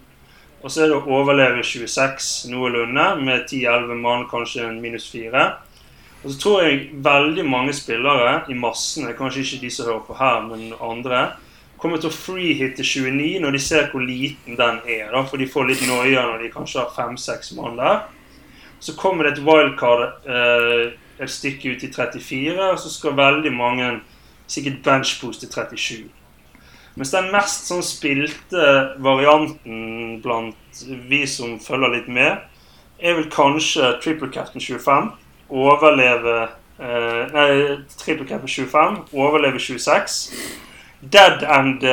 [0.61, 5.47] Og så er det å overleve 26 noenlunde, med 10-11 mann, kanskje en minus 4.
[6.21, 10.19] Og så tror jeg veldig mange spillere i massene, kanskje ikke de som hører på
[10.19, 11.23] her, men andre,
[11.81, 15.09] kommer til å freehitte 29 når de ser hvor liten den er.
[15.13, 18.05] Da, for de får litt noia når de kanskje har fem-seks mann der.
[18.81, 23.53] Så kommer det et wildcard eh, et stykke ut i 34, og så skal veldig
[23.53, 23.91] mange
[24.51, 26.07] sikkert benchpose til 37.
[26.99, 28.63] Mens den mest sånn spilte
[29.05, 32.41] varianten blant vi som følger litt med,
[33.01, 35.13] er vel kanskje Triple Captain 25.
[35.51, 36.41] Overleve
[36.81, 37.53] eh, Nei,
[38.01, 38.99] Triple Captain 25.
[39.17, 40.19] Overleve 26
[41.01, 41.85] dead end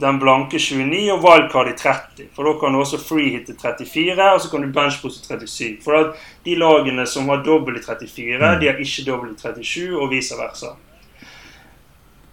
[0.00, 2.28] den blanke 29 og wildcard i 30.
[2.34, 5.78] For da kan du også freehitte 34, og så kan du benchbooste 37.
[5.84, 8.60] For at de lagene som har dobbel i 34, mm.
[8.60, 10.74] de har ikke dobbel i 37, og vice versa.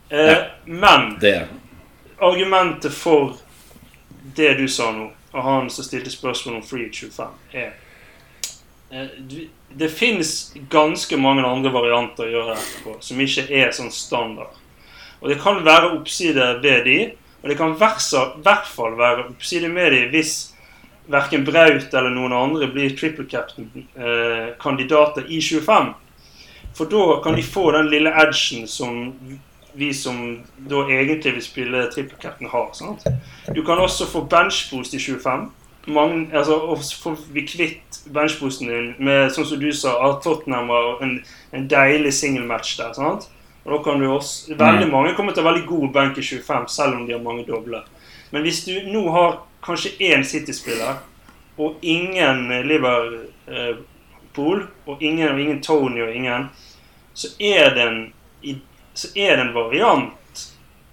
[0.10, 1.48] Eh, ja, men det.
[2.22, 3.38] argumentet for
[4.36, 7.72] det du sa nå, og han som stilte spørsmål om free 25, er
[8.92, 9.10] eh,
[9.76, 14.54] Det finnes ganske mange andre varianter å gjøre dette på, som ikke er sånn standard.
[15.26, 17.12] Og det kan være oppside ved de,
[17.42, 20.54] og det kan i hvert fall være oppside med de hvis
[21.10, 25.94] verken Braut eller noen andre blir triple captain-kandidater eh, i 25.
[26.78, 29.18] For da kan de få den lille edgen som
[29.74, 32.70] vi som da egentlig vil spille triple captain, har.
[32.78, 33.06] Sant?
[33.56, 35.52] Du kan også få benchboost i 25.
[35.88, 40.70] Mange, altså, og får vi kvitt benchboosten din med, sånn som du sa, at Tottenham
[40.70, 41.20] var en,
[41.54, 42.94] en deilig singelmatch der.
[42.94, 43.30] sant?
[43.66, 44.92] Og da kan du også, Veldig mm.
[44.94, 47.48] mange kommer til å ha veldig god benk i 25, selv om de har mange
[47.48, 47.82] doble.
[48.30, 51.02] Men hvis du nå har kanskje én City-spiller
[51.58, 56.50] og ingen Liverpool og ingen, og ingen Tony og ingen,
[57.16, 58.00] så er, det en,
[58.94, 60.44] så er det en variant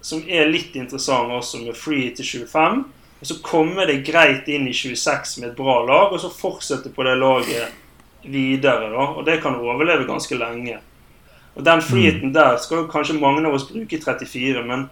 [0.00, 2.84] som er litt interessant også, med free til 25.
[3.20, 6.90] Og så kommer det greit inn i 26 med et bra lag, og så fortsette
[6.94, 7.76] på det laget
[8.22, 8.88] videre.
[8.90, 10.80] da, Og det kan overleve ganske lenge.
[11.54, 12.34] Og Den friheten mm.
[12.34, 14.86] der skal kanskje mange av oss bruke i 34, men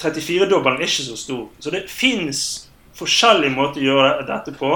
[0.00, 1.46] 34-dobbelen er ikke så stor.
[1.58, 2.42] Så det fins
[2.96, 4.74] forskjellige måter å gjøre dette på.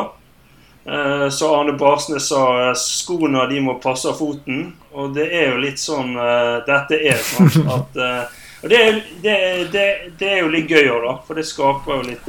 [0.85, 4.71] Eh, så Arne Barsnes sa eh, skoene de må passe av foten.
[4.93, 7.21] Og det er jo litt sånn eh, dette er.
[7.25, 8.01] sånn at
[8.61, 9.35] og det er, det,
[9.73, 9.85] det,
[10.21, 11.13] det er, jo litt gøy òg, da.
[11.25, 12.27] For det skaper jo litt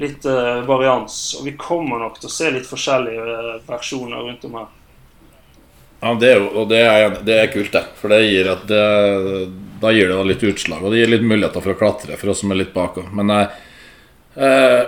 [0.00, 0.26] litt
[0.68, 1.14] varians.
[1.38, 4.68] Og vi kommer nok til å se litt forskjellige versjoner rundt om her.
[6.00, 7.82] Ja, det er og det er, det er, kult, det.
[8.00, 8.84] For det gir, at det,
[9.82, 10.80] da gir det litt utslag.
[10.84, 12.96] Og det gir litt muligheter for å klatre for oss som er litt bak.
[13.16, 13.58] Men eh,
[14.40, 14.80] eh,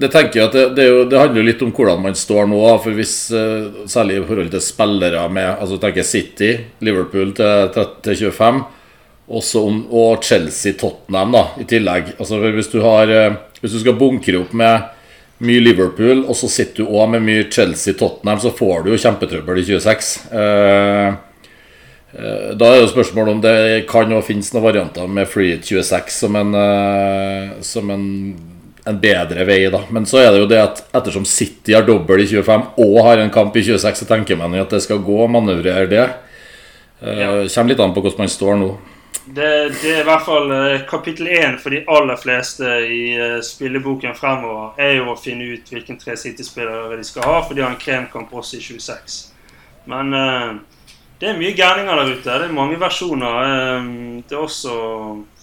[0.00, 2.48] det tenker jeg at det, det, jo, det, handler jo litt om hvordan man står
[2.50, 2.62] nå.
[2.82, 8.24] For hvis, eh, Særlig i forhold til spillere med altså tenker City, Liverpool til, til
[8.32, 8.64] 25,
[9.28, 12.16] om, og Chelsea-Tottenham da, i tillegg.
[12.18, 14.90] Altså hvis du, har, eh, hvis du skal bunkre opp med
[15.40, 19.58] mye Liverpool, og så sitter du òg med mye Chelsea-Tottenham, så får du jo kjempetrøbbel
[19.58, 20.18] i 26.
[20.32, 21.14] Eh,
[22.14, 25.64] Eh, Da er jo spørsmålet om det kan også finnes noen varianter med Free Hit
[25.66, 28.04] 26 som en, eh, som en,
[28.86, 29.80] en bedre vei, da.
[29.90, 33.18] Men så er det jo det at ettersom City har dobbel i 25 og har
[33.18, 36.06] en kamp i 26, så tenker man jo at det skal gå å manøvrere det.
[37.02, 37.32] Eh, Ja.
[37.48, 38.70] Kommer litt an på hvordan man står nå.
[39.26, 43.38] Det, det er i hvert fall eh, kapittel én for de aller fleste i eh,
[43.44, 44.74] spilleboken fremover.
[44.84, 47.80] Er jo å finne ut hvilken tre City-spillere de skal ha, for de har en
[47.80, 49.16] kremkamp også i 26.
[49.88, 50.52] Men eh,
[51.22, 52.26] det er mye gærninger der ute.
[52.42, 53.88] Det er mange versjoner.
[54.28, 54.76] Det er også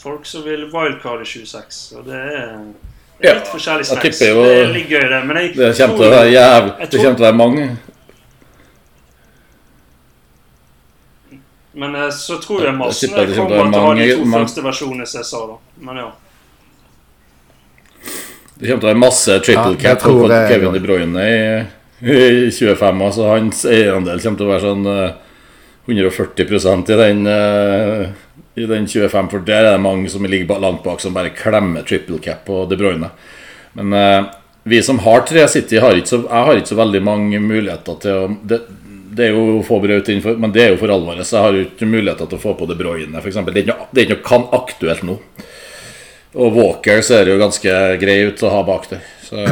[0.04, 1.82] folk som vil wildcard i 26.
[1.98, 2.41] Og det er,
[3.22, 4.20] er Ja, forskjellig snacks.
[4.22, 5.24] Det er litt gøy, det.
[5.30, 7.30] Men jeg Det kommer til å være jo- jævlig jeg Det tror- kommer til å
[7.32, 7.72] være mange.
[11.74, 14.64] Men eh, så tror jeg massene tipper kommer til å ha de to mange- første
[14.66, 15.58] versjonene som jeg sa, da.
[15.88, 16.10] Men ja.
[18.62, 21.38] Det kommer til å være masse triple Ja, cap på Kevin De Bruyne i,
[22.12, 23.02] i 25.
[23.08, 25.14] Altså hans eierandel kommer til å være sånn eh,
[25.90, 28.04] 140% i den, eh,
[28.62, 31.88] i den 25, for der er det mange som ligger langt bak, som bare klemmer
[31.88, 33.10] triple cap på De Bruyne.
[33.80, 34.30] Men eh,
[34.70, 37.98] vi som har tre City, har ikke så, jeg har ikke så veldig mange muligheter
[38.04, 38.62] til å det,
[39.12, 41.28] det er jo få Braut innenfor, men det er jo for alvoret.
[41.28, 43.39] Så jeg har jo ikke muligheter til å få på De Bruyne, f.eks.
[43.43, 45.17] Det er ikke noe, det er ikke noe kan aktuelt nå.
[46.39, 49.04] Og Walker ser jo ganske grei ut å ha bak der.
[49.26, 49.43] Så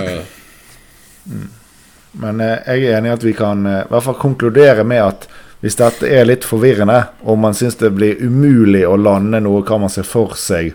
[2.19, 5.03] Men eh, jeg er enig i at vi kan eh, i hvert fall konkludere med
[5.03, 5.27] at
[5.59, 9.81] hvis dette er litt forvirrende, og man syns det blir umulig å lande noe hva
[9.83, 10.71] man ser for seg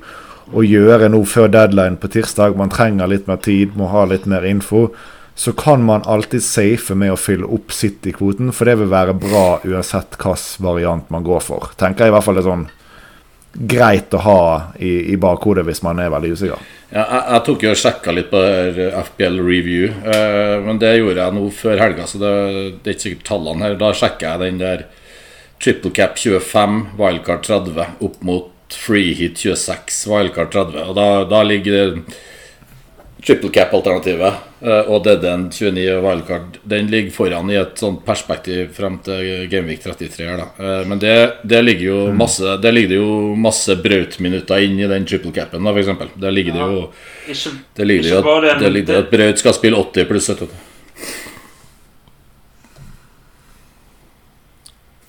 [0.52, 4.28] å gjøre nå før deadline på tirsdag, man trenger litt mer tid, må ha litt
[4.28, 4.90] mer info,
[5.34, 9.58] så kan man alltid safe med å fylle opp City-kvoten, for det vil være bra
[9.66, 11.72] uansett hvilken variant man går for.
[11.80, 12.66] Tenker jeg i hvert fall det er sånn
[13.54, 14.38] greit å ha
[14.82, 16.62] i, i bakhodet hvis man er veldig usikker.
[16.90, 18.40] ja, jeg, jeg tok jo og sjekka litt på
[19.10, 22.34] FBL Review, eh, men det gjorde jeg nå før helga, så det,
[22.82, 23.78] det er ikke sikkert tallene her.
[23.78, 24.86] Da sjekka jeg den der
[25.62, 30.80] triple cap 25, wildcard 30 opp mot free hit 26, wildcard 30.
[30.90, 32.18] Og da, da ligger det
[33.24, 38.74] triple cap-alternativet eh, og dead end 29 wildcard Den ligger foran i et sånt perspektiv
[38.76, 40.28] frem til Gameweek 33.
[40.28, 44.64] her da Eh, Men det, det ligger jo masse Det ligger det jo masse Braut-minutter
[44.64, 46.12] inn i den triple capen, da, eksempel.
[46.20, 46.84] Der ligger det jo
[47.28, 50.30] Ikke, Det ligger det jo at, det ligger det at Braut skal spille 80 pluss
[50.30, 50.48] 70.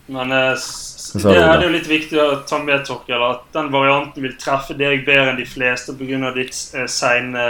[0.08, 0.65] Men eh,
[1.15, 5.06] det er jo litt viktig å ta med, Torkel, at den varianten vil treffe deg
[5.08, 6.32] bedre enn de fleste pga.
[6.36, 7.45] ditt eh, seine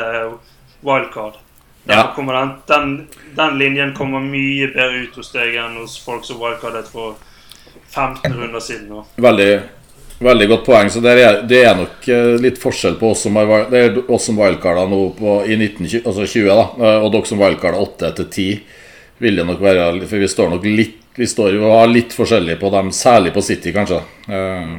[0.86, 1.42] wildcard.
[1.88, 2.14] Ja.
[2.18, 6.88] den, den, den linjen kommer mye bedre ut hos deg enn hos folk som wildcardet
[6.90, 7.16] for
[7.94, 8.88] 15 runder siden.
[8.90, 9.04] nå.
[9.22, 9.50] Veldig,
[10.20, 10.90] veldig godt poeng.
[10.90, 14.00] Så Det er, Det er nok eh, litt forskjell på oss som har Det er
[14.12, 17.86] oss som wildcarda nå på, i 1920, altså 20, da, eh, og dere som wildcarda
[17.86, 18.48] 8 til 10.
[19.18, 22.58] Vil det nok være For vi står nok litt Vi står jo har litt forskjellig
[22.60, 24.02] på dem, særlig på City, kanskje.
[24.28, 24.76] Eh,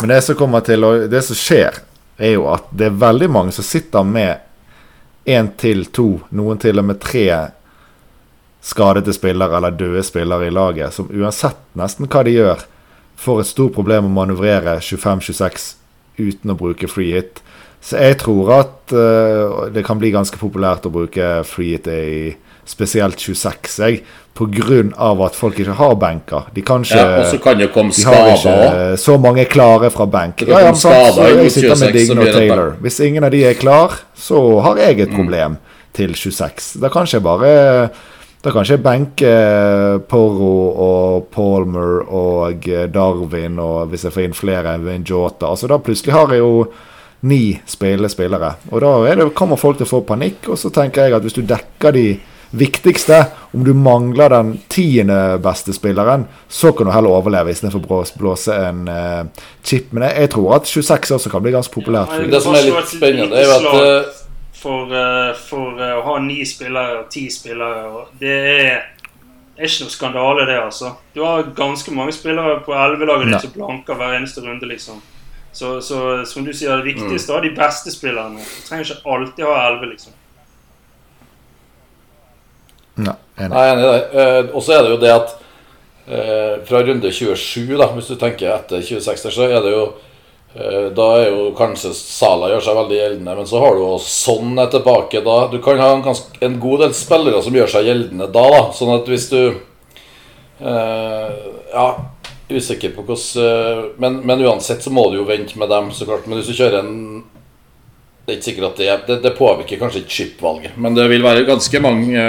[0.00, 1.80] Men det som kommer til å, Det som skjer,
[2.16, 4.42] er jo at det er veldig mange som sitter med
[5.24, 7.26] én til to, noen til og med tre
[8.64, 12.64] skadede spillere eller døde spillere i laget, som uansett nesten hva de gjør,
[13.20, 15.74] får et stort problem å manøvrere 25-26
[16.18, 17.42] uten å bruke free hit.
[17.84, 22.32] Så jeg tror at uh, det kan bli ganske populært å bruke free hit i
[22.66, 24.00] spesielt 26, jeg,
[24.98, 26.48] av at folk ikke har benker.
[26.54, 28.64] De kan ikke ja, og så kan det komme skader òg.
[28.92, 30.42] eh, så mange klare fra benk.
[30.48, 32.74] Ja, ja, sant, så jeg sitter med Digno Taylor.
[32.80, 35.56] Hvis ingen av de er klar, så har jeg et problem
[35.94, 36.80] til 26.
[36.82, 37.54] Da kan ikke jeg bare
[38.44, 44.26] Da kan ikke jeg benke Porro og Palmer og eh, Darwin og hvis jeg får
[44.26, 45.48] inn flere enn Jota.
[45.48, 46.66] Altså Da plutselig har jeg jo
[47.24, 48.50] ni spillere.
[48.70, 50.50] Og da det, kommer folk til å få panikk.
[50.52, 52.06] Og så tenker jeg at hvis du dekker de
[52.54, 58.02] viktigste, om du mangler den tiende beste spilleren, så kan du heller overleve istedenfor å
[58.18, 59.92] blåse en uh, chip.
[59.92, 62.14] Men jeg, jeg tror at 26 også kan bli ganske populært.
[62.14, 64.20] Ja, Det som er litt spennende, er jo at eh,
[64.64, 68.78] For, eh, for å ha ni spillere og ti spillere Det er,
[69.58, 70.94] er ikke noe skandale, det, altså.
[71.12, 75.02] Du har ganske mange spillere på elvelaget ditt som blanker hver eneste runde, liksom.
[75.54, 78.42] Så, så som du sier, det viktigste er de beste spillerne.
[78.42, 80.16] Du trenger ikke alltid ha elleve, liksom.
[82.96, 83.56] Ja, enig.
[83.58, 84.22] Er enig i det.
[84.22, 85.34] Eh, Og så er det jo det at
[86.06, 89.84] eh, fra runde 27, da, hvis du tenker etter 26, så er det jo
[90.54, 93.92] eh, Da er jo kanskje Sala gjør seg veldig gjeldende, men så har du jo
[93.98, 95.38] Sånn er tilbake da.
[95.50, 98.64] Du kan ha en, ganske, en god del spillere som gjør seg gjeldende da, da.
[98.76, 99.40] Sånn at hvis du
[101.74, 101.86] Ja,
[102.48, 106.28] usikker på hvordan men, men uansett så må du jo vente med dem, så klart.
[106.30, 106.92] Men hvis du kjører en
[108.24, 111.24] det er ikke sikkert at det, det, det påvirker kanskje ikke chip-valget, men det vil
[111.26, 112.22] være ganske mange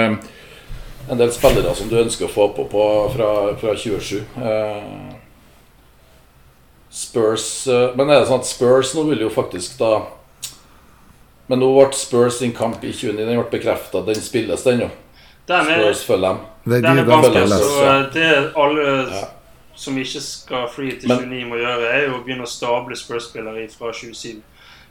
[1.10, 2.84] en del spillere som du ønsker å få på, på
[3.14, 3.30] fra,
[3.60, 4.16] fra 27.
[4.42, 5.14] Eh,
[6.90, 9.90] Spurs eh, Men er det sånn at Spurs nå vil jo faktisk da
[11.50, 13.16] Men nå ble Spurs sin kamp i 29.
[13.20, 14.00] Den ble bekrefta.
[14.06, 14.90] Den spilles, den jo.
[15.46, 16.40] Den er, Spurs følger dem.
[16.66, 19.20] Det, den de, er de så eh, det alle Ja.
[19.78, 22.96] som ikke skal free til Men- 29 må gjøre, er jo å begynne å stable
[22.98, 24.40] Spurs-spillere fra 27.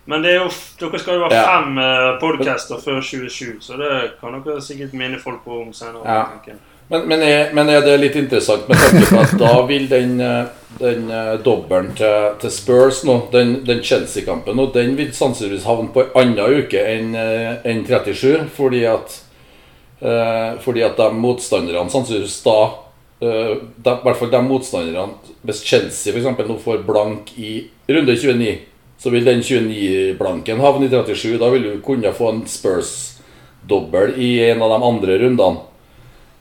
[0.06, 0.50] Men det er jo,
[0.80, 5.18] dere skal jo ha fem uh, podcaster før 2020, så det kan dere sikkert minne
[5.22, 6.06] folk på om senere.
[6.06, 6.58] Ja.
[6.88, 10.20] Men, men, er, men er det litt interessant med tanke på at da vil den,
[10.22, 15.66] eh, den eh, dobbelen til, til Spurs nå, den, den Chelsea-kampen, nå, den vil sannsynligvis
[15.66, 19.18] havne på en annen uke enn en 37, fordi at
[20.06, 22.60] eh, fordi at de motstanderne sannsynligvis da
[23.24, 27.54] Uh, de, I hvert fall de motstanderne Hvis Chelsea for eksempel nå får blank i
[27.88, 28.50] runde 29,
[29.06, 31.36] så vil den 29-blanken havne i 37.
[31.38, 35.60] Da vil du kunne få en Spurs-dobbel i en av de andre rundene.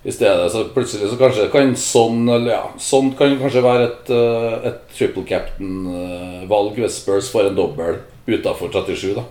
[0.05, 4.57] I stedet så plutselig så kanskje kan sånn ja, sånn kan kanskje være et, eh,
[4.71, 9.27] et triple captain-valg hvis Spurs får en dobbel utafor 37, da.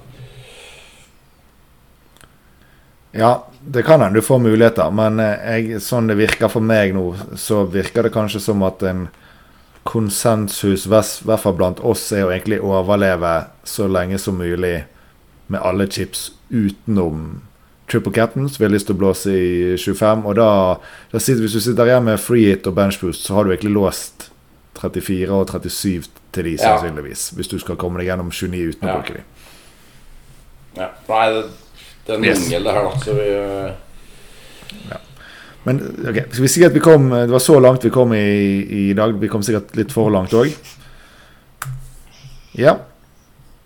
[3.18, 3.34] Ja,
[3.66, 7.16] det kan hende du får muligheter, men eh, jeg, sånn det virker for meg nå,
[7.34, 9.08] så virker det kanskje som at en
[9.84, 14.84] konsensus, i hvert fall blant oss, er å egentlig overleve så lenge som mulig
[15.52, 17.42] med alle chips utenom
[17.92, 18.56] triple captains.
[18.60, 20.50] Vi har lyst til å blåse i 25, og da,
[21.12, 23.52] da sitter, hvis du sitter igjen med free hit og bench boost, så har du
[23.52, 24.30] egentlig låst
[24.80, 26.78] 34 og 37 til de, Ja.
[26.78, 27.28] sannsynligvis.
[27.38, 28.96] Hvis du skal komme deg gjennom 29 uten å Ja.
[29.02, 29.24] bruke de.
[30.80, 30.88] Ja.
[31.10, 31.44] Nei, det,
[32.08, 32.40] det er en Yes.
[32.48, 32.96] mangel, det her, da.
[33.04, 34.98] Så vi eh,
[35.64, 38.24] Men ok, skal vi si at vi kom Det var så langt vi kom i,
[38.90, 39.16] i dag.
[39.20, 40.52] Vi kom sikkert litt for langt òg.
[42.60, 42.78] Ja.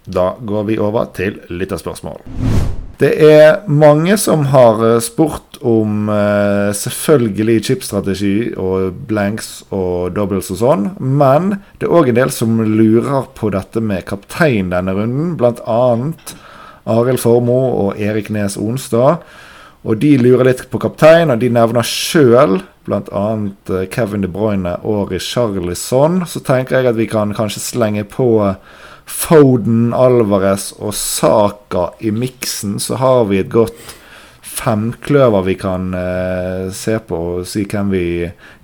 [0.07, 2.21] Da går vi over til lytterspørsmål.
[2.97, 10.49] Det er mange som har eh, spurt om eh, selvfølgelig chipstrategi og blanks og doubles
[10.55, 14.95] og sånn, men det er òg en del som lurer på dette med kaptein denne
[14.97, 16.33] runden, blant annet
[16.89, 19.21] Arild Formoe og Erik Nes Onstad.
[19.85, 23.27] Og de lurer litt på kaptein, og de nevner sjøl bl.a.
[23.93, 26.23] Kevin De Bruyne og Richarlison.
[26.25, 28.29] Så tenker jeg at vi kan kanskje slenge på
[29.07, 32.77] Foden, Alvarez og Saka i miksen.
[32.83, 33.95] Så har vi et godt
[34.57, 38.05] femkløver vi kan uh, se på og si hvem vi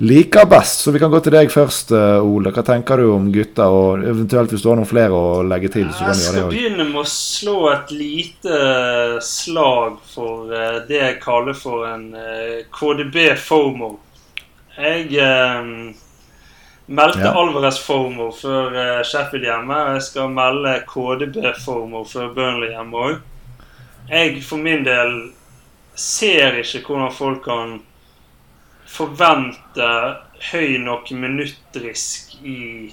[0.04, 0.84] liker best.
[0.86, 2.54] Så vi kan gå til deg først, uh, Ole.
[2.56, 3.70] Hva tenker du om gutta?
[3.70, 6.88] Og eventuelt hvis du har noen flere å legge til, så kan Jeg skal begynne
[6.90, 8.64] med å slå et lite
[9.24, 13.92] slag for uh, det jeg kaller for en eh, KDB-fomo.
[14.78, 15.70] Jeg eh,
[16.88, 17.34] meldte Ja.
[17.40, 19.76] Alvarez FOMO før eh, Sheffield hjemme.
[19.76, 23.22] og Jeg skal melde KDB-fomo før Burnley hjemme òg.
[24.10, 25.32] Jeg for min del
[25.96, 27.74] ser ikke hvordan folk kan
[28.90, 29.90] forvente
[30.52, 32.92] høy nok minuttrisk i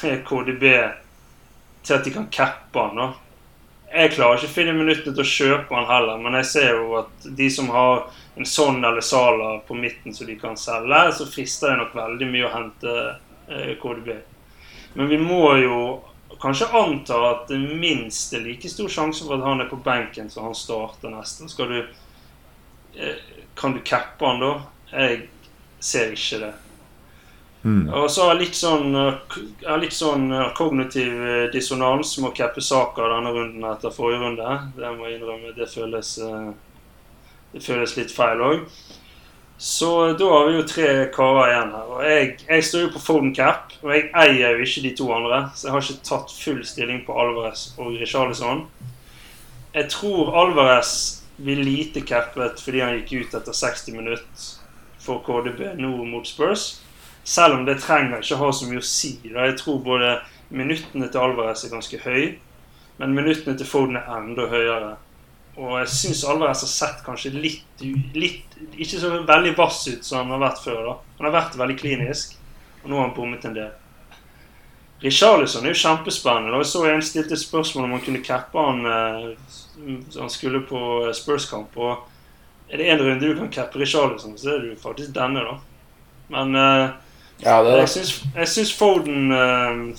[0.00, 0.64] KDB
[1.82, 2.96] til at de kan cappe han.
[2.96, 3.08] da.
[3.92, 6.94] Jeg klarer ikke å finne minuttene til å kjøpe han heller, men jeg ser jo
[7.02, 8.06] at de som har
[8.40, 12.28] en sånn eller Sala på midten som de kan selge, så frister det nok veldig
[12.30, 12.94] mye å hente
[13.50, 14.14] eh, KDB.
[14.96, 15.82] Men vi må jo
[16.40, 20.30] kanskje anta at det minst er like stor sjanse for at han er på benken
[20.32, 21.50] så han starter neste.
[21.52, 21.78] Skal du
[23.58, 24.52] Kan du cappe han da?
[24.92, 25.22] Jeg
[25.82, 26.52] ser ikke det.
[27.62, 27.88] Mm.
[27.94, 32.32] Og så har jeg litt sånn, eh, jeg litt sånn eh, kognitiv eh, dissonans med
[32.32, 34.56] å cappe saker denne runden etter forrige runde.
[34.74, 35.54] Det må jeg innrømme.
[35.54, 36.50] Det føles, eh,
[37.54, 38.66] det føles litt feil òg.
[39.62, 41.90] Så da har vi jo tre karer igjen her.
[41.94, 45.06] Og jeg, jeg står jo på Foden cap, og jeg eier jo ikke de to
[45.14, 45.44] andre.
[45.54, 48.64] Så jeg har ikke tatt full stilling på Alvarez og Richarlison.
[49.72, 54.48] Jeg tror Alvarez blir lite cappet fordi han gikk ut etter 60 minutter
[55.02, 56.80] for KDB nå mot Spurs.
[57.24, 59.14] Selv om det trenger ikke ha så mye å si.
[59.28, 59.46] Da.
[59.46, 60.16] Jeg tror både
[60.54, 62.36] minuttene til Alvarez er ganske høy,
[62.98, 64.94] men minuttene til Foden er enda høyere.
[65.58, 67.82] Og jeg syns Alvarez har sett kanskje litt,
[68.16, 70.80] litt Ikke så veldig vass ut som han har vært før.
[70.86, 70.94] da.
[71.18, 72.36] Han har vært veldig klinisk,
[72.82, 73.72] og nå har han bommet en del.
[75.02, 76.54] Richarlison er jo kjempespennende.
[76.54, 79.32] og Jeg så en stilte spørsmål om han kunne cappe han eh,
[80.18, 81.76] han skulle på eh, Spurs-kamp.
[81.76, 82.08] og
[82.70, 85.58] Er det én runde du kan cappe Richarlison, så er det jo faktisk denne, da.
[86.28, 86.88] Men uh,
[87.42, 87.78] Ja, det
[88.36, 89.90] jeg syns, Foden uh,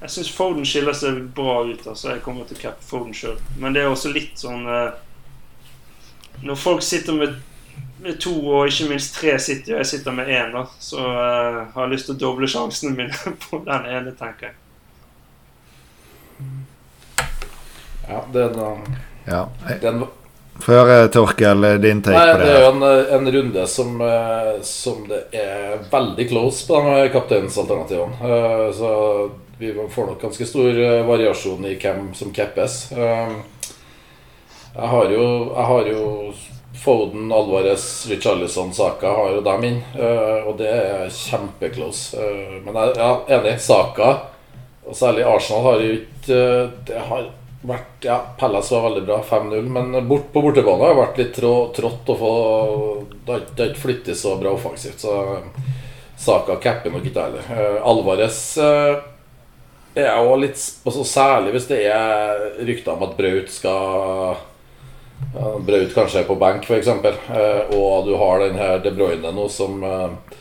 [0.00, 1.86] Jeg syns Foden skiller seg bra ut.
[1.86, 3.36] altså Jeg kommer til å cappe Foden sjøl.
[3.58, 4.94] Men det er også litt sånn uh,
[6.42, 7.36] Når folk sitter med
[8.20, 11.84] to og ikke minst tre sitter, og jeg sitter med én, da, så uh, har
[11.84, 14.56] jeg lyst til å doble sjansene mine på den ene, tenker jeg.
[18.08, 18.96] Ja, det er en,
[19.26, 19.42] Ja.
[19.68, 20.06] Jeg, det er en,
[20.60, 22.56] Få høre, Torkel, din take Nei, på det det.
[22.56, 22.82] er jo en,
[23.16, 28.18] en runde som, eh, som det er veldig close på de kapteinsalternativene.
[28.20, 28.90] Uh, Så
[29.60, 32.90] vi får nok ganske stor eh, variasjon i hvem som cappes.
[32.92, 33.32] Eh,
[34.74, 35.24] Jeg har jo,
[35.56, 36.02] jeg har jo
[36.80, 39.82] Foden, Alvarez, Richarlison, Saka har jo dem inn.
[39.98, 42.14] eh, Og det er kjempeclose.
[42.16, 43.58] Eh, Men jeg ja, enig.
[43.60, 44.14] Saka,
[44.86, 47.26] og særlig Arsenal, har jo ikke eh, Det har
[47.66, 49.68] vært Ja, Pellas var veldig bra, 5-0.
[49.68, 53.76] Men bort, på bortebane har det vært litt trå, trått å få Det har ikke-
[53.76, 55.00] flyttet så bra offensivt.
[55.04, 55.42] Så
[56.16, 57.80] Saka capper nok ikke heller.
[57.84, 60.54] Alvarez er jo litt
[60.86, 64.36] altså Særlig hvis det er rykter om at Braut skal
[65.66, 66.88] Braut kanskje er på benk, f.eks.
[66.88, 70.36] Eh, og du har den her De Bruyne nå som eh,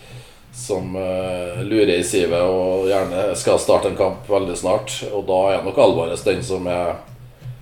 [0.60, 4.96] som eh, lurer i sivet og gjerne skal starte en kamp veldig snart.
[5.14, 6.98] Og da er nok Alvarez den som er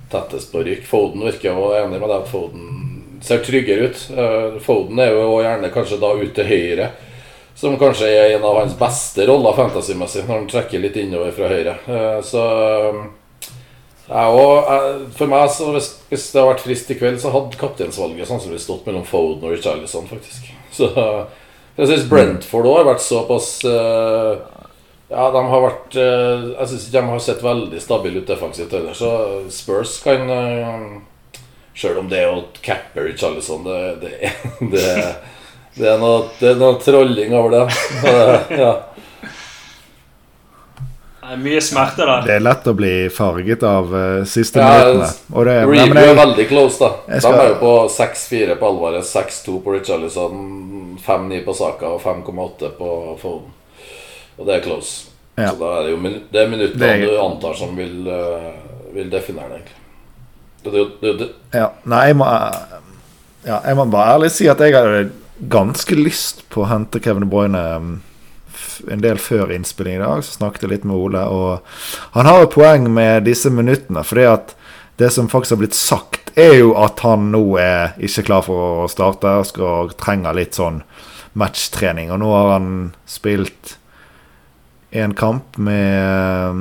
[0.09, 0.88] tettest på rykk.
[0.88, 4.01] Foden virker jo enig med deg at Foden ser tryggere ut.
[4.65, 6.89] Foden er jo gjerne kanskje da ut til høyre.
[7.59, 11.51] Som kanskje er en av hans beste roller fantasymessig, når han trekker litt innover fra
[11.53, 11.78] høyre.
[12.26, 12.43] Så
[14.08, 18.30] jeg også, For meg, så hvis, det hadde vært frist i kveld, så hadde kapteinsvalget
[18.30, 20.47] sannsynligvis stått mellom Foden og Richarlison, faktisk.
[20.72, 20.88] Så
[21.78, 24.32] jeg syns Brentford òg har vært såpass eh,
[25.12, 28.74] Ja, de har vært eh, Jeg syns ikke de har sett veldig stabile ut defensivt
[28.74, 29.12] heller, så
[29.53, 30.26] Spurs kan
[31.78, 34.32] Sjøl om det å cappe Richarlison, det, det,
[34.74, 34.86] det,
[35.76, 37.66] det, er noe, det er noe trolling over det.
[38.64, 38.72] ja.
[41.28, 42.21] Det er mye smerte der.
[42.23, 45.09] Det er lett å bli farget av uh, siste Ja, minuttene.
[45.36, 46.89] Og det, nei, men er veldig close, da.
[47.03, 50.38] De skal- er jo på 6-4 på Alvarez, 6-2 på Richarlison,
[51.03, 53.51] 5-9 på Saka og 5,8 på Foden.
[54.38, 55.09] Og det er close.
[55.36, 55.51] Ja.
[55.51, 55.99] Så da er det jo
[56.32, 59.84] det er minuttene Det er- du antar som vil, uh, vil definere det, egentlig.
[61.01, 62.25] Det, det, ja, nei, jeg må,
[63.45, 65.09] ja, jeg må bare ærlig si at jeg hadde
[65.51, 68.01] ganske lyst på å hente Kevin De Bruyne um,
[68.91, 70.23] en del før innspilling i dag.
[70.25, 74.03] Så snakket jeg litt med Ole, og han har jo poeng med disse minuttene.
[74.07, 74.55] Fordi at
[74.97, 78.86] det som faktisk har blitt sagt, er jo at han nå er ikke klar for
[78.86, 80.84] å starte og skal, trenger litt sånn
[81.38, 82.11] matchtrening.
[82.13, 82.71] Og nå har han
[83.09, 83.78] spilt
[84.97, 86.55] en kamp med,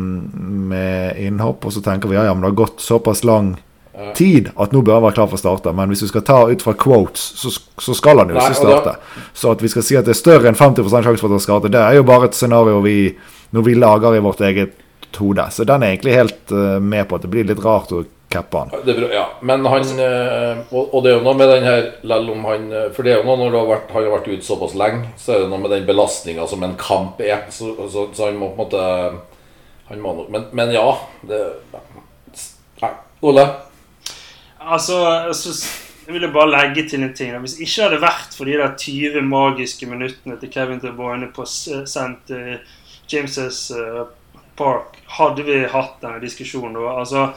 [0.73, 3.62] med innhopp, og så tenker vi ja, ja, men det har gått såpass lang Ja.
[4.17, 5.73] Tid at nå bør han være klar for å starte.
[5.77, 8.97] Men hvis du skal ta ut fra quotes, så, så skal han jo ikke starte.
[9.37, 11.47] Så at vi skal si at det er større enn 50 sjanse for at han
[11.47, 12.99] starter, det er jo bare et scenario vi,
[13.57, 14.83] når vi lager i vårt eget
[15.17, 15.49] hode.
[15.51, 18.59] Så den er egentlig helt uh, med på at det blir litt rart å cappe
[18.59, 18.73] han.
[18.85, 19.25] bra, ja.
[19.41, 22.65] Men han eh, og, og det er jo noe med den her Selv om han
[22.75, 25.13] eh, For det er jo noe når har vært, han har vært ute såpass lenge,
[25.21, 27.47] så er det noe med den belastninga som en kamp er.
[27.55, 28.83] Så, så, så han må på en måte
[29.93, 30.89] Han må nok Men, men ja.
[31.23, 31.43] Det
[32.83, 32.91] ja.
[33.23, 33.47] Ole?
[34.67, 34.97] Altså,
[36.07, 37.35] jeg vil bare legge til en ting.
[37.39, 41.47] Hvis ikke hadde vært for de der 20 magiske minuttene til Kevin De Bruyne på
[41.47, 42.35] St.
[43.12, 44.07] James' eh,
[44.59, 46.97] Park, hadde vi hatt denne diskusjonen da.
[46.99, 47.29] Altså,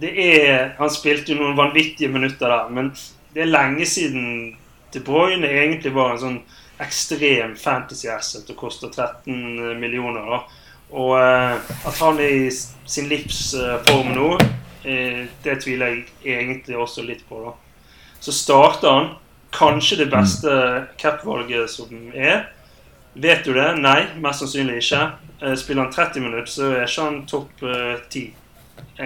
[0.00, 2.90] det er Han spilte jo noen vanvittige minutter der, men
[3.34, 4.56] det er lenge siden
[4.92, 6.38] De Bruyne egentlig var en sånn
[6.82, 10.26] ekstrem fantasy asset og koster 13 millioner.
[10.26, 10.40] da.
[10.90, 14.67] Og eh, at han er i sin livsform nå, eh,
[15.44, 17.40] det tviler jeg egentlig også litt på.
[17.44, 17.54] da.
[18.20, 19.10] Så starter han
[19.54, 20.52] kanskje det beste
[21.00, 22.48] cap-valget som er.
[23.18, 23.70] Vet du det?
[23.80, 25.02] Nei, mest sannsynlig ikke.
[25.42, 28.24] Eh, Spiller han 30 minutter, så er ikke han topp eh, 10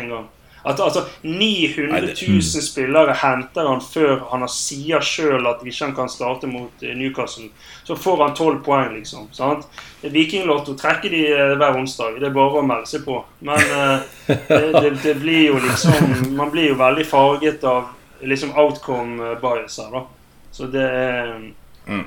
[0.01, 0.26] en gang.
[0.64, 6.10] At, altså, 900 000 spillere henter han før han sier sjøl at ikke han kan
[6.12, 7.48] starte mot eh, Newcastle.
[7.82, 9.26] Så får han 12 poeng, liksom.
[9.34, 9.66] sant?
[10.02, 12.20] Vikinglotto trekker de eh, hver onsdag.
[12.22, 13.18] Det er bare å melde seg på.
[13.42, 17.90] Men eh, det, det, det blir jo liksom Man blir jo veldig farget av
[18.22, 20.06] liksom outcome bias her, da.
[20.54, 21.34] Så det er
[21.82, 22.04] Mm.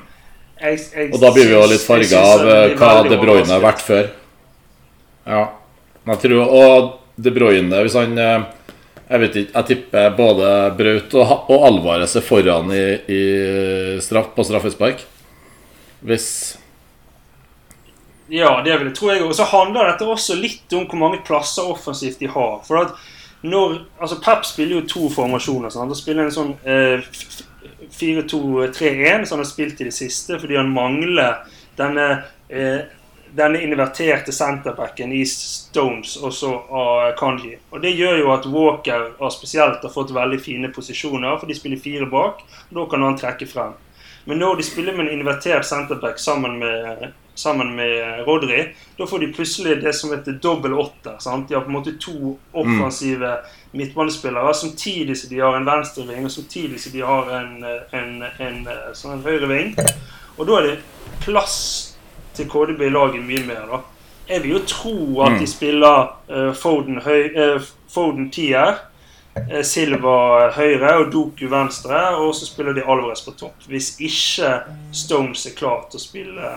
[0.61, 2.45] jeg, jeg, Og da blir vi jo litt farga av
[2.79, 4.05] hva De Bruyne har vært før.
[5.27, 5.41] Ja.
[6.07, 8.43] Jeg tror Og De Bruyne, hvis han eh,
[9.09, 13.21] Jeg vet ikke, jeg tipper både Braut og, og Alvarez er foran i, i
[14.03, 15.03] straff, på straffespark.
[16.05, 16.27] Hvis
[18.33, 21.21] Ja, det vil jeg tro jeg Og så handler dette også litt om hvor mange
[21.25, 22.59] plasser offensivt de har.
[22.67, 22.95] For at
[23.45, 25.69] når Altså, Pep spiller jo to formasjoner.
[25.69, 25.85] Sånn.
[25.91, 27.43] Han spiller en sånn eh, f- f-
[27.99, 31.43] 4-2-3-1, som han har spilt i det siste, fordi han mangler
[31.77, 32.07] denne
[32.49, 32.87] eh,
[33.35, 37.55] denne inverterte centerbacken i Stones og så av Kanji.
[37.71, 41.57] Og Det gjør jo at Walker har spesielt har fått veldig fine posisjoner, for de
[41.57, 42.41] spiller fire bak.
[42.69, 43.75] og Da kan han trekke frem.
[44.25, 48.75] Men når de spiller med en invertert centerback sammen med sammen med Rodri.
[48.97, 51.17] Da får de plutselig det som heter dobbel åtter.
[51.19, 51.49] sant?
[51.49, 53.37] De har på en måte to offensive
[53.71, 58.61] midtbanespillere samtidig som de har en venstreving, og samtidig som de har en, en, en,
[58.93, 59.75] sånn en høyreving.
[60.37, 60.77] Og da er det
[61.25, 61.94] plass
[62.35, 63.65] til KDB-laget mye mer.
[63.71, 63.81] da.
[64.29, 67.61] Jeg vil jo tro at de spiller uh, Foden, høy, uh,
[67.93, 68.79] Foden tier.
[69.35, 73.65] Eh, Silva høyre og Doku venstre, og så spiller de Alvarez på topp.
[73.67, 74.53] Hvis ikke
[74.95, 76.51] Stones er klar til å spille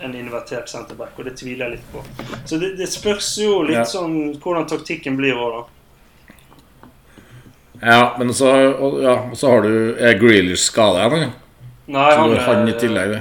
[0.00, 2.00] en invertert senterback, og det tviler jeg litt på.
[2.48, 3.84] Så det, det spørs jo litt Ja.
[3.84, 6.88] sånn hvordan taktikken blir òg, da.
[7.82, 11.12] Ja, men så, og, ja, så har du Er Grealish skada igjen?
[11.12, 11.30] eller?
[11.90, 12.66] Nei, han, han er-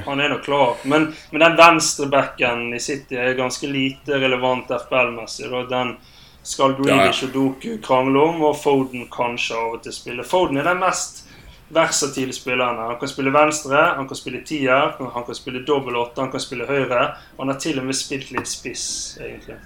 [0.06, 0.76] han er nok klar.
[0.86, 5.50] Men, men den venstrebacken i City er ganske lite relevant FBL-messig.
[5.70, 5.96] Den
[6.44, 10.24] skal Grealish og Doku krangle om, og Foden kanskje av og til spille.
[10.24, 11.26] Foden er den mest
[11.70, 12.78] versatile spilleren.
[12.82, 16.40] Han kan spille venstre, han kan spille tier, han kan spille dobbel åtte, han kan
[16.42, 17.16] spille høyre.
[17.38, 19.60] Han har til og med spilt litt spiss, egentlig.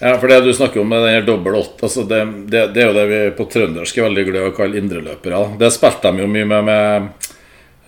[0.00, 2.86] Ja, for det du snakker om med den dobbel åtte altså det, det, det er
[2.86, 5.40] jo det vi på trøndersk er veldig glad i å kalle indreløpere.
[5.58, 7.26] Det spilte de jo mye med, med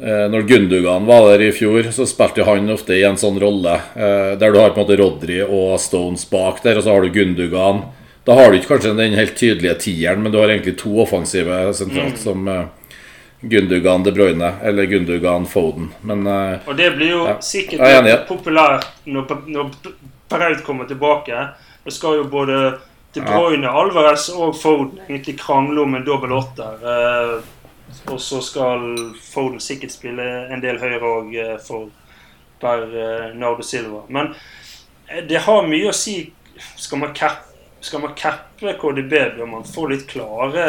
[0.02, 3.76] eh, Når Gundugan var der i fjor, så spilte han ofte i en sånn rolle
[3.94, 7.06] eh, der du har på en måte Rodri og Stones bak der, og så har
[7.06, 7.84] du Gundugan.
[8.26, 11.62] Da har du ikke kanskje den helt tydelige tieren, men du har egentlig to offensive
[11.78, 12.66] sentralt, som eh,
[13.40, 15.92] Gundugan De Bruyne eller Gundugan Foden.
[16.02, 17.38] Men Og det blir jo Ja.
[17.40, 19.70] sikkert er populært når, når
[20.30, 21.48] Braut kommer tilbake.
[21.84, 22.78] Det skal jo både
[23.14, 26.84] De Bruyne, Alvarez og Foden egentlig krangle om en dobbel åtter.
[26.92, 27.32] Eh,
[28.12, 28.84] og så skal
[29.32, 31.88] Foden sikkert spille en del høyere òg eh, for
[32.62, 34.04] Bernardo Silva.
[34.08, 34.34] Men
[35.08, 36.20] eh, det har mye å si.
[36.76, 37.48] Skal man cappe
[37.80, 40.64] skal man cappe KDB, bør man få litt klare,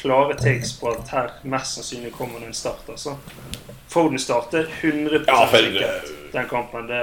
[0.00, 2.88] klare takes på at her mest sannsynlig kommer det en start.
[2.88, 3.18] altså.
[3.92, 6.88] Foden starter 100 Ja, sikkert den kampen.
[6.88, 7.02] Det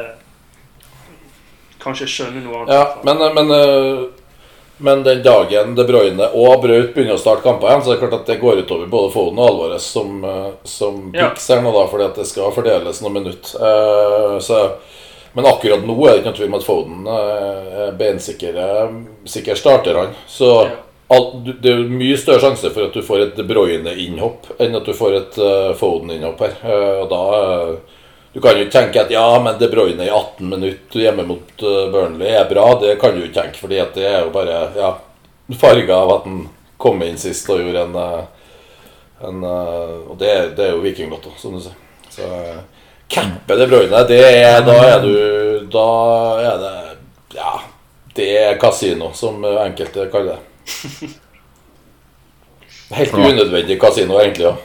[1.84, 2.74] Kanskje skjønner noe annet.
[2.74, 4.04] Ja, men, men, eh,
[4.78, 8.04] men den dagen De Bruyne og Braut begynner å starte kamper igjen, så er det
[8.06, 11.74] klart at det går utover både Foden og Alvarez som, eh, som piks her nå,
[11.76, 13.68] da, fordi at det skal fordeles noen minutter.
[13.70, 14.64] Eh, så,
[15.34, 19.60] men akkurat nå er det ikke noen tvil om at Foden er beinsikker sikkert sikker
[19.60, 20.16] starter, han.
[20.30, 20.52] Så
[21.64, 24.94] det er mye større sjanse for at du får et De Bruyne-innhopp enn at du
[24.98, 25.40] får et
[25.82, 26.56] Foden-innhopp her.
[27.02, 27.24] Og da
[28.34, 31.62] Du kan jo ikke tenke at ja, men De Bruyne i 18 minutter hjemme mot
[31.62, 32.80] eh, Burnley er bra.
[32.82, 34.94] Det kan du jo ikke tenke, fordi at det er jo bare ja,
[35.62, 36.40] farga av at han
[36.82, 38.24] kom inn sist og gjorde en, eh,
[39.30, 41.78] en eh, Og det, det er jo vikinglotto, som du sier.
[42.14, 42.30] Så
[43.14, 45.14] cappe De Bruyne, det er Da er du
[45.74, 45.86] Da
[46.42, 46.74] er det
[47.38, 47.54] Ja,
[48.18, 51.12] det er kasino, som enkelte kaller det.
[52.98, 54.50] Helt unødvendig kasino, egentlig.
[54.50, 54.58] Ja.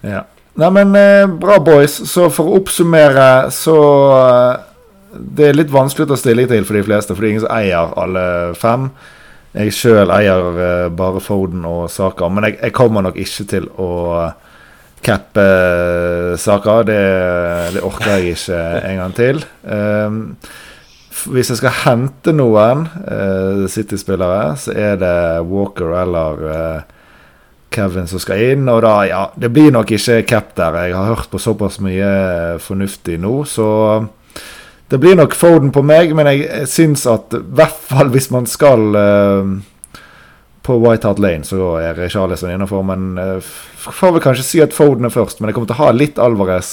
[0.00, 0.22] Ja.
[0.58, 1.94] Nei, men eh, bra, boys.
[2.10, 3.78] Så for å oppsummere, så
[4.16, 4.66] eh,
[5.10, 7.46] Det er litt vanskelig å ta stilling til for de fleste, for det er ingen
[7.46, 8.24] som eier alle
[8.58, 8.90] fem.
[9.50, 13.66] Jeg sjøl eier eh, bare Foden og Saka, men jeg, jeg kommer nok ikke til
[13.82, 13.90] å
[15.02, 15.46] cappe
[16.38, 16.80] Saka.
[16.86, 17.00] Det,
[17.74, 19.42] det orker jeg ikke en gang til.
[19.64, 20.20] Um,
[21.26, 25.16] hvis jeg skal hente noen uh, City-spillere, så er det
[25.50, 26.96] Walker eller eh,
[27.70, 30.78] Kevin som skal inn, og da, ja, det blir nok ikke cap der.
[30.88, 33.68] Jeg har hørt på såpass mye fornuftig nå, så
[34.90, 38.48] det blir nok Foden på meg, men jeg, syns at i hvert fall hvis man
[38.50, 39.52] skal uh,
[40.66, 43.52] på White Hart Lane, så er Charlison innafor, men uh,
[43.86, 46.18] får vel kanskje si at Foden er først, men jeg kommer til å ha litt
[46.18, 46.72] Alvarez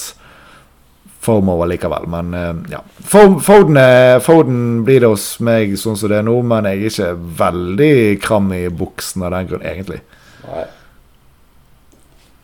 [1.28, 2.78] formover likevel, men eh, ja.
[3.10, 3.78] Foden,
[4.22, 7.08] Foden blir det hos meg sånn som det er nå, men jeg er ikke
[7.42, 9.98] veldig kram i buksen av den grunn, egentlig.
[10.46, 10.62] Nei.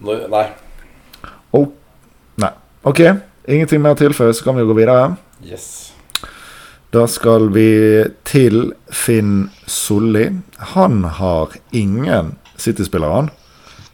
[0.05, 0.45] Nei.
[1.57, 1.69] Oh.
[2.41, 2.53] Nei.
[2.89, 3.01] OK.
[3.49, 5.15] Ingenting mer å tilføye, så kan vi jo gå videre.
[5.45, 5.95] Yes.
[6.95, 10.29] Da skal vi til Finn Solli.
[10.75, 13.33] Han har ingen City-spillere, han.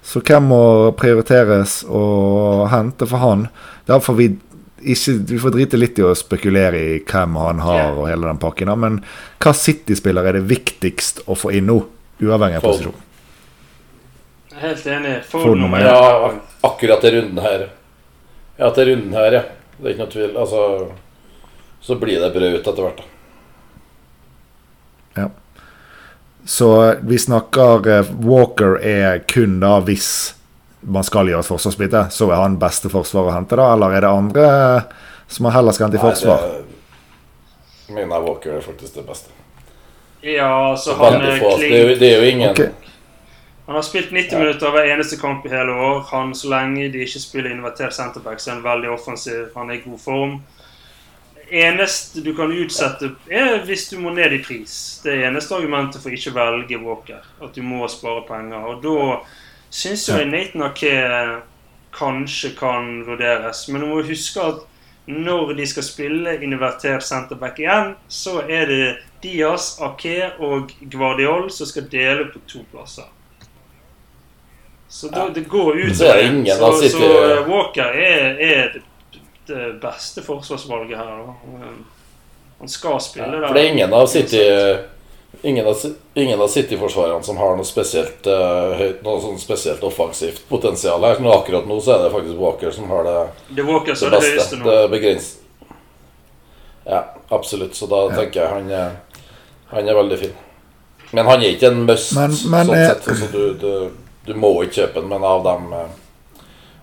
[0.04, 0.62] Så hvem må
[0.98, 3.48] prioriteres å hente for han?
[3.88, 4.32] Derfor vi
[4.80, 8.40] ikke Vi får drite litt i å spekulere i hvem han har og hele den
[8.40, 8.70] pakken.
[8.80, 9.02] Men
[9.42, 11.82] hva City-spiller er det viktigst å få inn nå?
[12.20, 12.96] Uavhengig av posisjon.
[14.60, 15.14] Helt enig.
[15.24, 15.86] Foden Foden nummer nummer én.
[15.86, 16.32] Ja,
[16.68, 17.68] akkurat til runden her.
[18.60, 19.46] Ja, til runden her, ja.
[19.78, 20.36] Det er ikke noe tvil.
[20.36, 20.64] Altså
[21.80, 23.10] Så blir det brød ut etter hvert, da.
[26.44, 30.34] Så vi snakker eh, Walker er kun da hvis
[30.80, 33.68] man skal gjøre et forsvarsbytte, så er han beste forsvar å hente, da?
[33.74, 36.46] Eller er det andre eh, som man heller skal hente i forsvar?
[37.86, 39.30] det mener Walker er faktisk det beste.
[40.26, 41.70] Ja, så han er klink...
[41.70, 42.79] Det det er jo ingen Ok.
[43.70, 46.00] Han har spilt 90 minutter hver eneste kamp i hele år.
[46.10, 49.44] Han, Så lenge de ikke spiller invertert centerback, så er han veldig offensiv.
[49.54, 50.32] Han er i god form.
[51.50, 55.00] eneste du kan utsette, er hvis du må ned i pris.
[55.04, 57.28] Det eneste argumentet for ikke å velge Walker.
[57.42, 58.66] At du må spare penger.
[58.72, 59.22] Og da
[59.70, 60.90] syns jeg Nathan Ake
[61.94, 63.68] kanskje kan vurderes.
[63.68, 64.66] Men du må huske at
[65.06, 68.82] når de skal spille invertert centerback igjen, så er det
[69.22, 73.06] Diaz, Ake og Guardiol som skal dele på to plasser.
[74.90, 78.40] Så da, det går ut det er det ingen så, av så eh, Walker er,
[78.42, 78.80] er det,
[79.46, 81.20] det beste forsvarsvalget her.
[81.26, 81.68] Da.
[82.60, 83.46] Han skal spille der.
[83.46, 84.40] For det er ingen av City
[85.46, 85.76] Ingen av,
[86.18, 91.20] ingen av City-forsvarerne som har noe spesielt eh, høyt, noe sånn spesielt offensivt potensial her.
[91.22, 93.14] Men akkurat nå så er det faktisk Walker som har det,
[93.54, 94.32] Det er Walker det det beste.
[94.34, 94.58] høyeste.
[94.66, 95.28] Det begrens...
[96.84, 97.78] Ja, absolutt.
[97.78, 98.90] Så da tenker jeg han er,
[99.70, 100.34] han er veldig fin.
[101.14, 103.08] Men han er ikke en must, Men- men sånn sett.
[103.22, 103.70] Så du, du,
[104.26, 105.92] du må ikke kjøpe den, men av dem eh,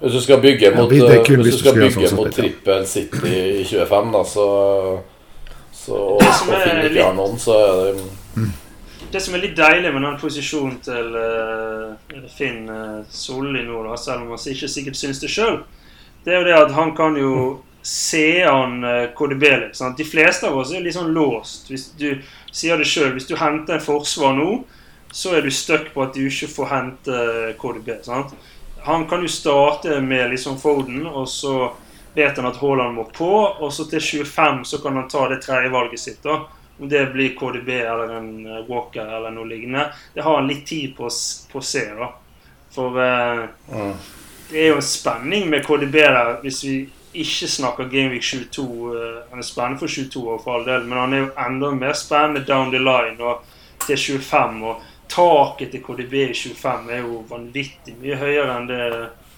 [0.01, 2.15] Hvis du skal bygge mot, ja, eh, hvis du du skal skal gjøre sånn bygge
[2.17, 4.47] mot trippel City i 25, da, så,
[5.73, 8.47] så og, Det som og er ikke litt- har noen, så er det
[9.13, 13.95] Det som er litt deilig med den posisjonen til uh, Finn uh, Solli nå, da,
[13.95, 15.61] selv om han ikke sikkert syns det sjøl,
[16.25, 17.31] det er jo det at han kan jo
[17.87, 19.77] se an uh, KDB litt.
[19.79, 19.95] sant?
[19.95, 21.69] De fleste av oss er litt sånn låst.
[21.71, 22.17] Hvis du
[22.51, 24.49] sier det sjøl, hvis du henter en forsvar nå,
[25.17, 27.21] så er du stuck på at du ikke får hente
[27.57, 27.87] KDB.
[28.05, 28.35] sant?
[28.85, 31.71] Han kan jo starte med liksom Foden, og så
[32.13, 35.41] vet han at Haaland må på, og så til 25 så kan han ta det
[35.41, 36.21] tredje valget sitt.
[36.23, 36.43] da.
[36.79, 39.87] Om det blir KDB eller en eh, Walker eller noe lignende.
[40.13, 41.09] Det har han litt tid på,
[41.51, 42.11] på å se, da.
[42.77, 43.41] For eh,
[43.73, 43.93] mm.
[44.51, 46.75] det er jo en spenning med KDB der, hvis vi
[47.17, 48.67] ikke snakker Gameweek 22.
[48.93, 51.73] eh, han er spennende for 22 år, for all del, men han er jo enda
[51.81, 53.41] mer spennende down the line og
[53.87, 54.61] til 25.
[54.69, 58.81] Og taket til KDB i 25 er jo vanvittig mye høyere enn det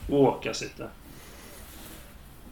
[0.09, 0.89] Walker sitter.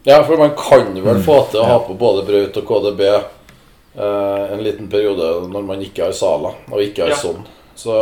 [0.08, 4.54] Ja, for man kan vel få til å ha på både Braut og KDB eh,
[4.54, 7.18] en liten periode når man ikke har Sala og ikke har Ja.
[7.20, 7.44] sånn.
[7.76, 7.94] Så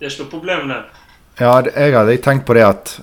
[0.00, 0.80] Det er ikke noe problem det.
[1.40, 3.00] Ja, jeg hadde tenkt på det at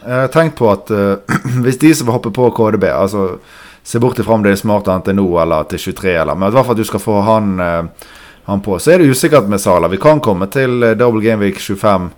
[0.00, 1.16] Jeg har tenkt på at uh,
[1.64, 3.38] hvis de som vil hoppe på KDB Altså
[3.82, 6.50] Se bort ifra om det er smart å hente nå eller til 23, eller Men
[6.50, 8.08] i hvert fall at du skal få han, eh,
[8.44, 8.78] han på.
[8.78, 9.88] Så er det usikkert med Sala.
[9.88, 12.10] Vi kan komme til eh, Double Game Week 25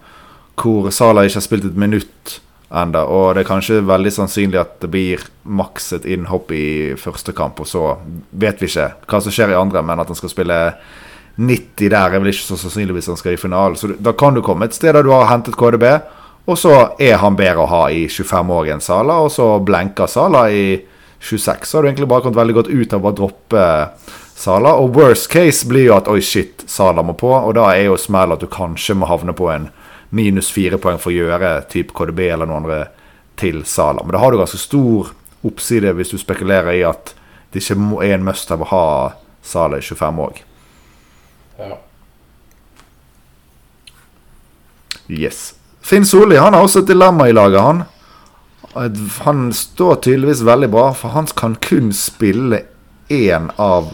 [0.63, 2.39] hvor Sala ikke har spilt et minutt
[2.73, 7.35] enda, og det er kanskje veldig sannsynlig at det blir maks et innhopp i første
[7.37, 7.97] kamp, og så
[8.31, 10.59] vet vi ikke hva som skjer i andre, men at han skal spille
[11.37, 13.77] 90 der er vel ikke så sannsynlig hvis han skal i finalen.
[13.81, 15.87] Så da kan du komme et sted der du har hentet KDB,
[16.49, 20.11] og så er han bedre å ha i 25 år enn Sala, og så blenker
[20.11, 20.81] Sala i
[21.23, 21.69] 26.
[21.69, 23.67] Så har du egentlig bare kommet veldig godt ut av å droppe
[24.43, 24.75] Sala.
[24.75, 28.01] Og worst case blir jo at oi, shit, Sala må på, og da er jo
[28.01, 29.69] smell at du kanskje må havne på en
[30.11, 32.81] minus fire poeng for å gjøre type KDB eller noen andre
[33.41, 34.03] til Sala.
[34.03, 35.13] Men da har du ganske stor
[35.47, 37.15] oppside hvis du spekulerer i at
[37.53, 38.85] det ikke er en must av å ha
[39.43, 40.45] Sala i 25 òg.
[41.63, 41.79] ja.
[45.13, 45.55] Yes.
[45.83, 47.83] Finn Solli han har også et dilemma i laget, han.
[49.27, 52.63] Han står tydeligvis veldig bra, for han kan kun spille
[53.13, 53.91] én av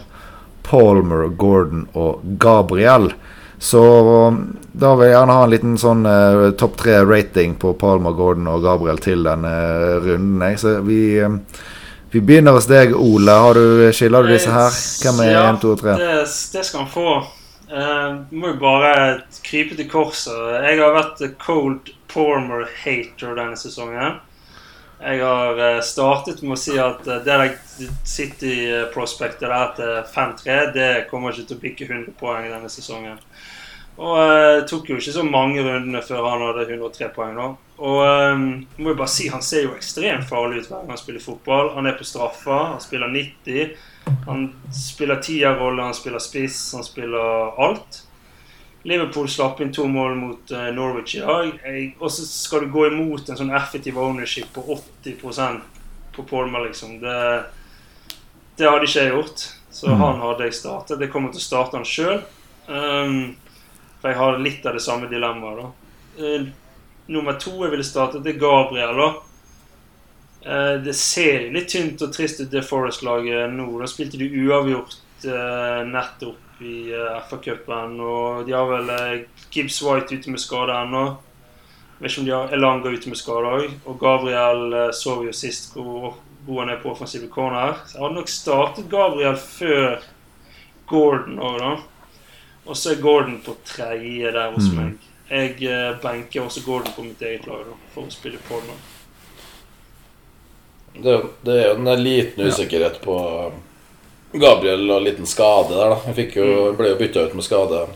[0.68, 3.10] Palmer, Gordon og Gabriel.
[3.58, 3.82] Så
[4.78, 8.62] da vil jeg gjerne ha en liten sånn eh, topp tre-rating på Palmer, Gordon og
[8.66, 9.54] Gabriel til denne
[10.04, 10.44] runden.
[10.46, 10.60] Jeg.
[10.62, 11.64] Så vi, eh,
[12.12, 13.34] vi begynner hos deg, Ole.
[13.34, 14.70] Har du, skiller du disse her?
[15.02, 15.98] Hvem er Ja, 1, 2 og 3?
[15.98, 16.14] Det,
[16.54, 17.16] det skal han få.
[17.68, 18.92] Uh, må jo bare
[19.44, 20.36] krype til korset.
[20.64, 24.22] Jeg har vært cold Palmer-hater denne sesongen.
[24.98, 30.56] Jeg har eh, startet med å si at eh, det der City-prospektet der til 5-3,
[30.74, 33.20] det kommer ikke til å bikke 100 poeng denne sesongen.
[33.98, 37.38] Og eh, det tok jo ikke så mange rundene før han hadde 103 poeng.
[37.38, 37.46] da.
[37.78, 38.40] Og jeg
[38.82, 41.72] må jo bare si, Han ser jo ekstremt farlig ut hver gang han spiller fotball.
[41.76, 43.78] Han er på straffa, han spiller 90.
[44.26, 44.44] Han
[44.74, 48.02] spiller tierrolle, han spiller spiss, han spiller alt.
[48.88, 51.52] Liverpool slapp inn to mål mot eh, Norwich i dag.
[52.00, 54.64] Og så skal du gå imot en sånn effektiv ownership på
[55.04, 55.60] 80
[56.16, 56.96] på Polmer, liksom.
[57.02, 57.18] Det,
[58.56, 59.44] det hadde ikke jeg gjort.
[59.70, 60.00] Så Mm.
[60.00, 61.00] han hadde jeg startet.
[61.00, 62.22] Jeg kommer til å starte han sjøl.
[62.66, 63.36] Um,
[64.00, 65.68] for jeg har litt av det samme dilemmaet, da.
[66.18, 66.48] Uh,
[67.08, 69.10] nummer to jeg ville startet, det er Gabriel, da.
[70.48, 73.68] Uh, det ser litt tynt og trist ut, det Forest-laget nå.
[73.80, 77.98] Da spilte de uavgjort uh, nettopp i uh, FA-cupen.
[78.00, 81.04] Og de har vel eh, Gibbs White ute med skade ennå.
[81.98, 83.76] Vet ikke om de har Elanga ute med skade òg.
[83.86, 87.76] Og Gabriel eh, så vi jo sist hvor god han er på offensive corner.
[87.86, 89.98] Så jeg hadde nok startet Gabriel før
[90.88, 91.72] Gordon òg, da.
[92.68, 94.76] Og så er Gordon på tredje der hos Mm.
[94.76, 94.98] meg.
[95.30, 98.78] jeg eh, benker også Gordon på mitt eget lag da, for å spille Podman.
[100.98, 103.16] Det, er det er jo en liten usikkerhet på
[104.32, 105.98] Gabriel og en liten skade der, da.
[106.04, 107.86] Han fikk jo, ble jo bytta ut med skade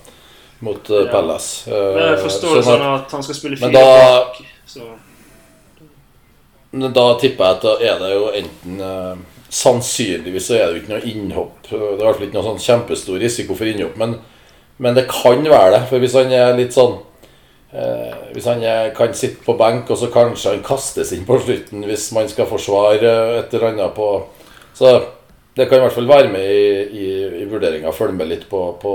[0.64, 1.10] mot uh, Ja.
[1.12, 1.48] Pellas.
[1.68, 4.38] Eh, jeg forstår det sånn at- han skal spille fire bak.
[4.66, 4.80] Så
[6.72, 9.16] Men da tipper jeg at da er det jo enten eh,
[9.52, 11.56] Sannsynligvis så er det jo ikke noe innhopp.
[11.68, 14.14] Det er i hvert fall ikke noe sånn kjempestor risiko for innhopp, men,
[14.80, 15.80] men det kan være det.
[15.90, 16.94] For hvis han er litt sånn
[17.74, 18.64] eh, Hvis han
[18.96, 22.48] kan sitte på benk, og så kanskje han kastes inn på slutten hvis man skal
[22.48, 23.12] forsvare
[23.42, 24.08] et eller annet på
[24.72, 24.94] Så
[25.54, 27.08] det kan i hvert fall være med i, i,
[27.42, 27.92] i vurderinga.
[27.92, 28.94] Følge med litt på, på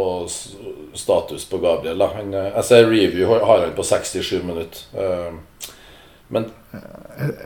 [0.97, 1.99] status på Gabriel.
[2.01, 2.09] Da.
[2.15, 4.87] Han, eh, jeg ser review har han på 67 minutter.
[4.97, 5.75] Eh,
[6.33, 6.49] men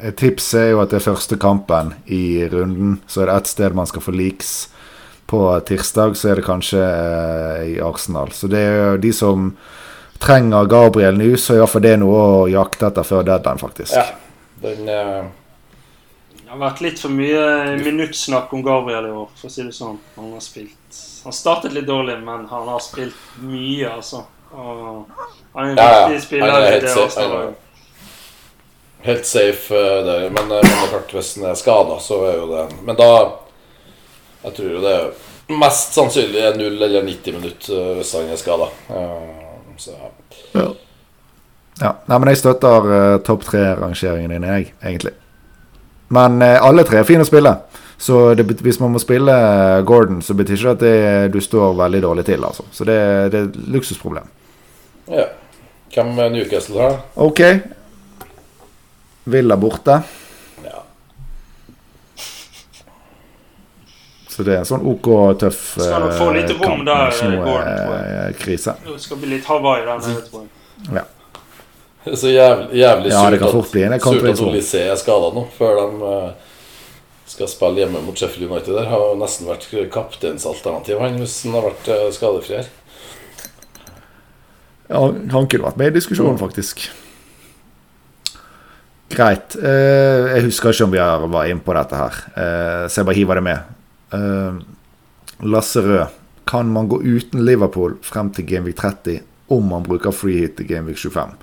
[0.02, 3.52] Et tips er jo at det er første kampen i runden, så er det ett
[3.52, 4.70] sted man skal få leaks.
[5.32, 8.34] På tirsdag så er det kanskje eh, i Arsenal.
[8.36, 9.52] Så det er jo de som
[10.22, 13.96] trenger Gabriel nå, så er iallfall det noe å jakte etter før deadline, faktisk.
[13.96, 14.08] ja,
[14.64, 15.24] den eh,
[16.52, 17.44] det har vært litt for mye
[17.80, 19.96] minuttsnakk om Gabriel i år, for å si det sånn.
[20.18, 24.26] Han har spilt Han startet litt dårlig, men han har spilt mye, altså.
[24.52, 25.06] Og
[25.54, 26.02] han er en Ja, ja.
[26.10, 26.52] viktig spiller.
[26.52, 27.56] Han er i helt det Arsenal-laget.
[29.06, 30.28] Helt safe uh, der.
[30.30, 33.10] Men, uh, men klart, hvis han er skada, så er jo det Men da
[34.44, 38.28] Jeg tror jo det er mest sannsynlig er 0 eller 90 minutter uh, hvis han
[38.28, 38.68] er skada.
[39.78, 39.96] Så
[40.52, 40.68] Ja.
[41.80, 41.96] ja.
[42.06, 45.16] Nei, men jeg støtter eh, topp tre-rangeringen din, jeg, egentlig.
[46.12, 47.54] Men eh, alle tre er fine å spille.
[48.02, 51.42] Så det, hvis man må spille eh, Gordon, så betyr ikke det at det, du
[51.44, 52.66] står veldig dårlig til, altså.
[52.74, 52.98] Så det,
[53.32, 54.28] det er et luksusproblem.
[55.12, 55.30] ja.
[55.92, 57.00] Hvem er Newcastle har, da?
[57.20, 57.42] OK.
[59.34, 59.98] Villa borte.
[60.64, 60.78] Ja.
[64.32, 65.10] Så det er en sånn OK
[65.44, 67.12] tøff Skal nok få litt eh, rom der,
[67.44, 68.78] Gordon, krise.
[68.88, 70.96] Det skal bli litt Hawaii der nede, tror jeg.
[71.02, 71.04] Ja.
[72.06, 74.46] Det er Så jævlig, jævlig Ja, surt bli at, surt at.
[74.46, 76.56] Olysée er skada nå, før de eh,
[77.32, 78.74] skal spille hjemme mot Sheffield United.
[78.76, 82.72] Der har nesten vært kapteinsalternativ han hvis han har vært uh, skadefri her.
[84.92, 86.90] Ja, han kunne vært med i diskusjonen, faktisk.
[89.12, 89.56] Greit.
[89.60, 93.18] Eh, jeg husker ikke om vi var inne på dette her, eh, så jeg bare
[93.18, 93.60] hiver det med.
[94.16, 94.60] Eh,
[95.48, 96.18] Lasse Rød.
[96.48, 100.68] Kan man gå uten Liverpool frem til Gameweek 30 om man bruker free hit til
[100.68, 101.36] Gameweek 25?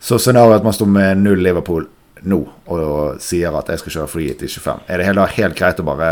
[0.00, 1.88] Så scenarioet at man står med null Liverpool
[2.28, 2.38] nå
[2.70, 4.80] og sier at jeg skal kjøre free hit i 25.
[4.90, 6.10] Er det heller helt greit å bare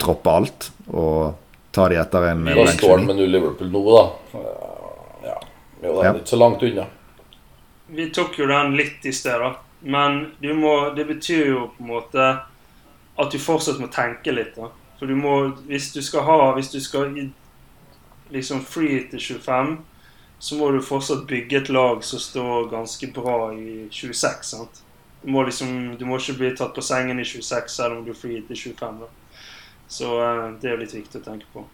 [0.00, 1.34] droppe alt og
[1.74, 4.04] ta de etter en Da står han med null Liverpool nå, da.
[5.28, 5.34] Ja,
[5.82, 6.12] jo, det Ja.
[6.12, 6.86] er ikke så langt unna.
[7.88, 9.54] Vi tok jo den litt i sted, da.
[9.82, 12.24] Men du må, det betyr jo på en måte
[13.18, 14.54] at du fortsatt må tenke litt.
[14.56, 14.68] da.
[14.98, 17.32] For du må, hvis du skal ha Hvis du skal i-
[18.32, 19.78] liksom free til 25,
[20.38, 24.44] så må du fortsatt bygge et lag som står ganske bra i 26.
[24.52, 24.82] sant?
[25.22, 28.12] Du må liksom, du må ikke bli tatt på sengen i 26 selv om du
[28.12, 29.00] får free til 25.
[29.02, 29.08] da.
[29.88, 31.64] Så eh, det er litt viktig å tenke på.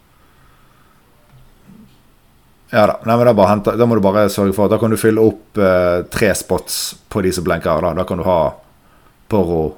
[2.73, 2.97] Ja da.
[3.07, 5.61] Nei, da, hente, da må du bare sørge for at da kan du fylle opp
[5.61, 6.79] eh, tre spots
[7.12, 7.85] på de som blenker.
[7.85, 8.39] Da, da kan du ha
[9.29, 9.75] Porro,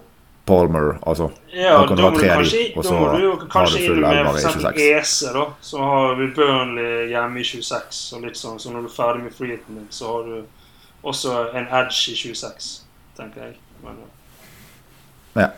[0.46, 1.30] Palmer altså.
[1.50, 3.80] Ja, Da kan du ha må tre av de, og så må du du kanskje
[3.88, 4.82] full inn med 26.
[5.00, 5.44] Ese, da.
[5.60, 8.02] Så har vi Burnley hjemme i 26.
[8.14, 10.36] Og litt sånn, så når du er ferdig med friheten din, så har du
[11.06, 12.70] også en edge i 26,
[13.18, 13.56] tenker jeg.
[13.82, 13.98] Men,
[15.34, 15.50] ja.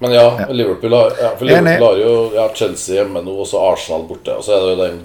[0.00, 0.46] Men ja, Ja.
[0.56, 4.36] Liverpool har, ja, for Liverpool har jo ja, Chelsea hjemme nå, og så Arsenal borte.
[4.40, 5.00] Og så er det jo den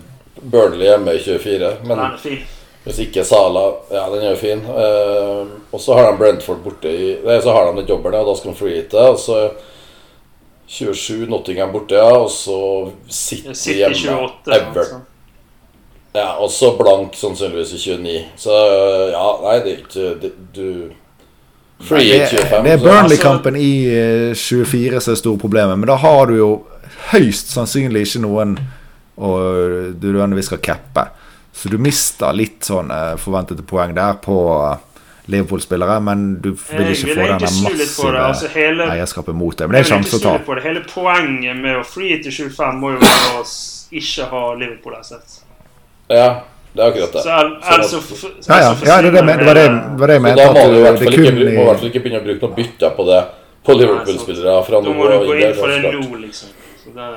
[0.51, 1.73] Burnley hjemme i 24.
[1.83, 2.45] Men Nei, er fin.
[2.86, 4.61] Hvis ikke Sala Ja, den er jo fin.
[4.65, 8.29] Uh, og så har de Brentford borte i Nei, så har de den jobben, og
[8.29, 9.07] da skal de freehite.
[9.09, 9.39] Og så
[10.67, 12.59] 27 Nottingham borte, ja, og så
[13.09, 14.21] City, City hjemme.
[14.29, 14.55] 28.
[14.55, 14.77] Everton.
[14.77, 15.01] Altså.
[16.15, 18.21] Ja, og så blank sannsynligvis i 29.
[18.39, 18.59] Så
[19.11, 20.93] ja, nei, det er ikke det, Du
[21.83, 22.63] Free det, 25.
[22.63, 25.75] det er Burnley-kampen i eh, 24 som er store problemet.
[25.79, 26.49] Men da har du jo
[27.11, 28.55] høyst sannsynlig ikke noen
[29.15, 31.09] og du nødvendigvis skal cappe.
[31.55, 34.95] Så du mister litt sånn eh, forventede poeng der på eh,
[35.31, 39.69] Liverpool-spillere, men du vil ikke vil få denne massive Altså, hele, eierskapet mot deg.
[39.69, 40.33] Men det er sjanse å ta.
[40.45, 40.65] på det.
[40.67, 43.45] Hele poenget med å fri til 25 må jo være å
[44.01, 45.39] ikke ha Liverpool-assets.
[46.11, 46.27] Ja,
[46.75, 47.23] det er akkurat det.
[47.23, 49.65] Så el- Sånn ellers så Ja, ja, ja det, det, det var det,
[50.03, 50.43] var det jeg mente.
[50.43, 52.45] da må du i hvert fall ikke, må i hvert fall ikke begynne å bruke
[52.45, 53.23] noe bytte på det
[53.65, 56.53] på Liverpool-spillere Da må du gå inn for det nå, liksom.
[56.83, 57.09] Så det,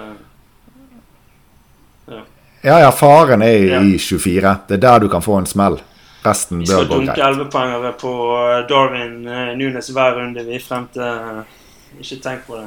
[2.69, 3.81] Ja, ja, faren er Ja.
[3.81, 4.57] i 24.
[4.69, 5.79] Det er der du kan få en smell.
[6.27, 6.91] Resten vi bør skal greit.
[6.99, 7.37] dunke greit.
[7.39, 12.59] 11-poengere på eh, Darwin eh, Nunes hver runde, vi, frem til eh, Ikke tenk på
[12.59, 12.67] det.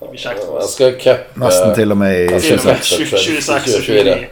[0.00, 0.74] Det blir kjekt for Jeg oss.
[0.76, 3.18] skal cappe Nesten til og med i Jeg Til og med 26.
[3.24, 4.28] 26 og 29.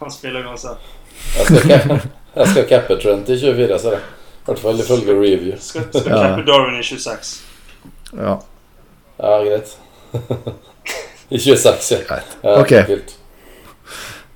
[0.00, 0.88] Han spiller uansett.
[1.36, 2.00] Jeg skal, cappe,
[2.36, 2.46] Jeg
[2.86, 4.00] skal Trent i 24, ser jeg.
[4.00, 5.56] I hvert fall ifølge review.
[5.60, 6.22] Skal, skal Ja.
[6.28, 7.34] cappe Darwin i 26.
[8.16, 8.36] Ja,
[9.20, 9.76] Ja, greit.
[11.30, 11.98] I 26, ja.
[12.08, 12.38] greit.
[12.42, 13.19] Ok.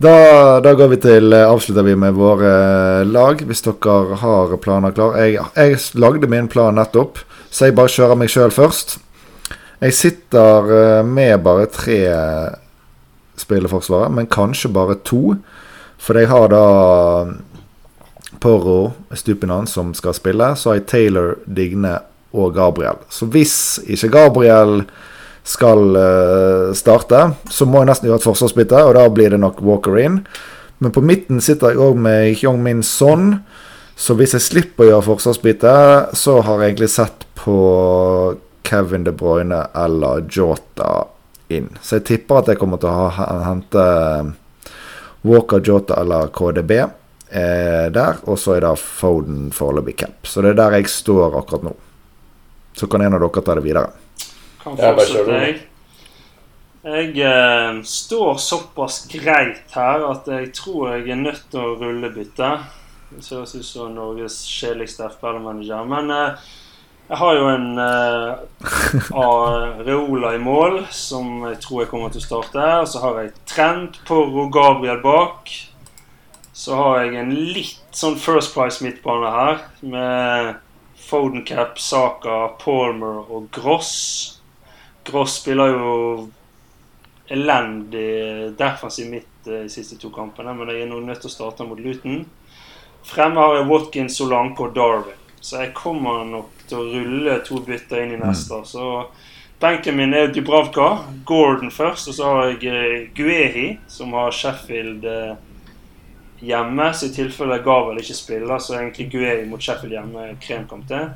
[0.04, 4.50] Da, da går vi til eh, Avslutter vi med våre eh, lag, hvis dere har
[4.60, 5.14] planer klar.
[5.16, 8.98] Jeg, jeg lagde min plan nettopp, så jeg bare kjører meg sjøl først.
[9.80, 11.96] Jeg sitter eh, med bare tre
[13.40, 15.38] spilleforsvarere, men kanskje bare to.
[15.96, 16.66] For jeg har da
[18.44, 20.52] Porro Stupinan som skal spille.
[20.52, 21.96] Så har jeg Taylor, Digne
[22.36, 23.00] og Gabriel.
[23.08, 23.56] Så hvis
[23.88, 24.82] ikke Gabriel
[25.44, 27.20] skal eh, starte,
[27.52, 30.22] så må jeg nesten gjøre et forsvarsbytte, og da blir det nok Walker in.
[30.80, 33.36] Men på midten sitter jeg òg med Hyung Min Son,
[33.94, 35.74] så hvis jeg slipper å gjøre forsvarsbytte,
[36.16, 37.58] så har jeg egentlig sett på
[38.64, 41.04] Kevin De Bruyne eller Jota
[41.52, 41.68] inn.
[41.84, 43.84] Så jeg tipper at jeg kommer til å ha, hente
[45.28, 50.24] Walker, Jota eller KDB eh, der, og så er da Foden foreløpig cap.
[50.26, 51.76] Så det er der jeg står akkurat nå.
[52.74, 54.03] Så kan en av dere ta det videre.
[54.64, 55.60] Kan Ja, fortsette, jeg.
[56.84, 62.48] Jeg eh, står såpass greit her at jeg tror jeg er nødt til å rullebytte.
[63.12, 65.84] Det ser ut som Norges kjedeligste FPL-manager.
[65.88, 66.36] Men eh,
[67.10, 68.32] jeg har jo en eh,
[69.84, 72.64] Reola i mål, som jeg tror jeg kommer til å starte.
[72.80, 75.52] Og så har jeg Trent, Porro, Gabriel bak.
[76.56, 80.54] Så har jeg en litt sånn First Price midtbane her, med
[81.04, 84.33] Fodencap, Saka, Palmer og Gross.
[85.04, 85.90] Gross spiller jo
[87.28, 91.34] elendig defensiv midt eh, de siste to kampene, men jeg er nå nødt til å
[91.34, 92.24] starte mot Luton.
[93.04, 95.20] Fremme har jeg Watkins, Solanke og Darwin.
[95.44, 98.62] Så jeg kommer nok til å rulle to bytter inn i neste.
[98.64, 98.84] Så
[99.60, 100.86] benken min er Dubravka,
[101.28, 105.34] Gordon først, og så har jeg eh, Guehi, som har Sheffield eh,
[106.44, 106.88] hjemme.
[106.96, 111.12] Så i tilfelle Gavel ikke spiller, så er egentlig Guehi mot Sheffield hjemme kremkamp til.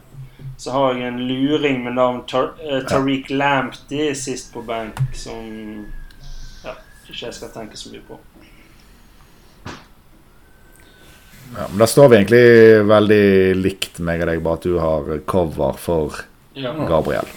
[0.59, 5.45] Så har jeg en luring med navn Tar uh, Tariq Lamptey sist på benk, som
[6.65, 6.75] ja,
[7.07, 8.19] ikke jeg skal tenke så mye på.
[11.55, 12.43] Ja, men Da står vi egentlig
[12.91, 13.23] veldig
[13.63, 16.25] likt, meg og deg, bare at du har cover for
[16.59, 16.73] Ja.
[16.89, 17.29] Gabriel.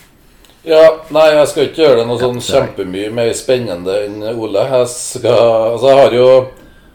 [0.65, 0.81] Ja,
[1.13, 4.65] nei, jeg skal ikke gjøre det noe sånn kjempemye mer spennende enn Ole.
[4.69, 5.37] Jeg skal
[5.71, 6.27] Altså, jeg har jo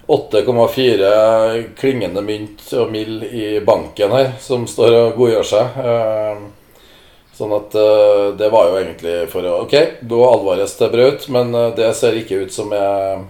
[0.06, 5.80] 8,4 klingende mynt og mill i banken her, som står og godgjør seg.
[5.82, 6.46] Eh,
[7.36, 9.74] Sånn at eh, det var jo egentlig for å Ok,
[10.08, 13.24] gå Alvarez til Braut, men eh, det ser ikke ut som jeg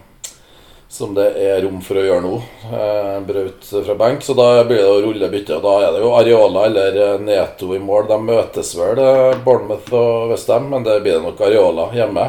[0.96, 2.36] som det er rom for å gjøre nå.
[2.70, 5.58] Eh, Braut fra benk, så da blir det å rulle bytte.
[5.58, 8.06] Og da er det jo Areola eller eh, Neto i mål.
[8.12, 9.02] De møtes vel,
[9.42, 12.28] Bournemouth og Westham, men det blir det nok Areola hjemme.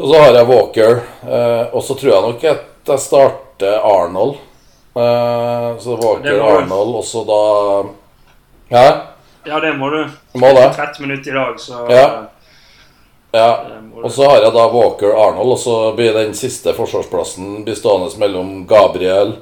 [0.00, 1.02] Og så har jeg Walker,
[1.76, 4.34] og så tror jeg nok at jeg starter Arnold.
[4.96, 6.56] Eh, så Walker, Det må du.
[6.58, 7.40] Arnold, og så da
[8.76, 8.84] Hæ?
[9.46, 10.04] ja, det må du.
[10.38, 10.68] Må det?
[10.76, 12.06] 30 minutter i dag, så Ja.
[13.34, 13.48] Ja.
[14.04, 18.66] Og så har jeg da Walker Arnold, og så blir den siste forsvarsplassen bestående mellom
[18.66, 19.32] Gabriel,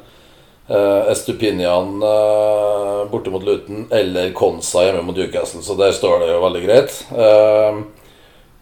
[0.70, 5.62] eh, Estupinian eh, borte mot Luton eller Konsa hjemme mot Newcastle.
[5.62, 7.04] Så der står det jo veldig greit.
[7.12, 7.82] Eh,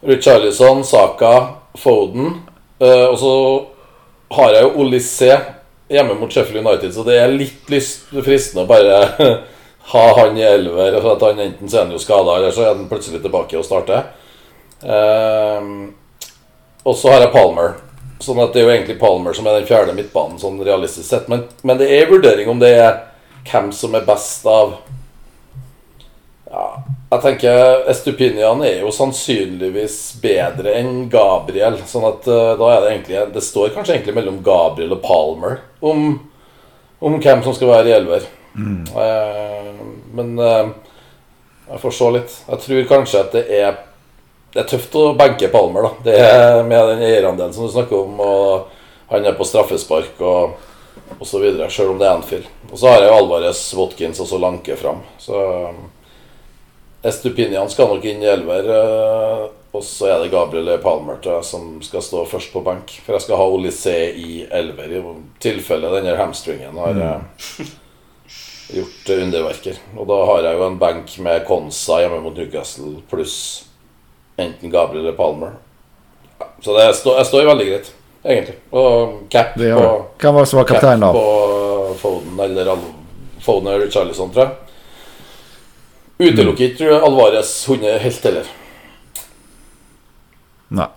[0.07, 2.41] Richarlison, Saka, Foden.
[2.79, 3.65] Eh, og så
[4.31, 5.37] har jeg jo Olysée
[5.91, 8.99] hjemme mot Sheffield United, så det er litt lyst, fristende å bare
[9.91, 10.97] ha han i elver.
[11.01, 13.59] For at han enten så er han jo skada, eller så er han plutselig tilbake
[13.59, 14.11] og starter.
[14.81, 15.91] Um,
[16.83, 17.75] og så har jeg Palmer.
[18.21, 21.27] Sånn at det er jo egentlig Palmer som er den fjerde midtbanen, sånn realistisk sett.
[21.31, 22.99] Men, men det er vurdering om det er
[23.49, 24.77] hvem som er best av
[26.51, 26.65] Ja,
[27.11, 31.75] jeg tenker Estupinian er jo sannsynligvis bedre enn Gabriel.
[31.87, 35.59] Sånn at uh, da er det egentlig Det står kanskje egentlig mellom Gabriel og Palmer
[35.83, 36.13] om,
[37.03, 38.29] om hvem som skal være i elver.
[38.51, 39.67] Eh,
[40.15, 40.71] men uh,
[41.67, 42.39] jeg får se litt.
[42.47, 43.79] Jeg tror kanskje at det er
[44.51, 45.91] det er tøft å benke Palmer, da.
[46.03, 50.57] Det er med den eierandelen som du snakker om, og han er på straffespark og,
[51.15, 52.49] og så videre, sjøl om det er Anfield.
[52.67, 54.99] Og så har jeg jo Alvarez, Watkins og så Lanke fram.
[55.23, 55.39] Så
[57.01, 58.69] Estupinian skal nok inn i elver.
[58.69, 62.91] eh, og så er det Gabriel Palmer som skal stå først på benk.
[63.05, 65.03] For jeg skal ha Olysé i elver, i
[65.39, 67.69] tilfelle denne hamstringen har mm.
[68.77, 69.79] gjort eh, underverker.
[69.95, 73.37] Og da har jeg jo en benk med Konsa hjemme mot Newcastle pluss
[74.41, 75.55] enten Gabriel eller Palmer.
[76.61, 77.93] Så det står, jeg står veldig greit,
[78.23, 78.57] egentlig.
[78.71, 79.87] Og cap på.
[80.21, 81.13] Hvem var som var kaptein, da?
[81.15, 82.75] på Foden eller
[83.41, 84.70] Foden eller Charlison, tror jeg.
[86.21, 88.49] Utelukker ikke Alvarez 100 helt heller.
[90.71, 90.89] Nei.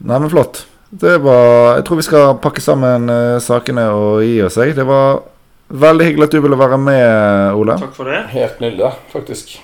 [0.00, 0.64] Nei, men flott.
[0.90, 4.76] Det var Jeg tror vi skal pakke sammen uh, sakene og gi oss, jeg.
[4.78, 5.24] Det var
[5.70, 7.76] veldig hyggelig at du ville være med, Ole.
[7.82, 8.22] Takk for det.
[8.32, 9.58] Helt nydelig, faktisk.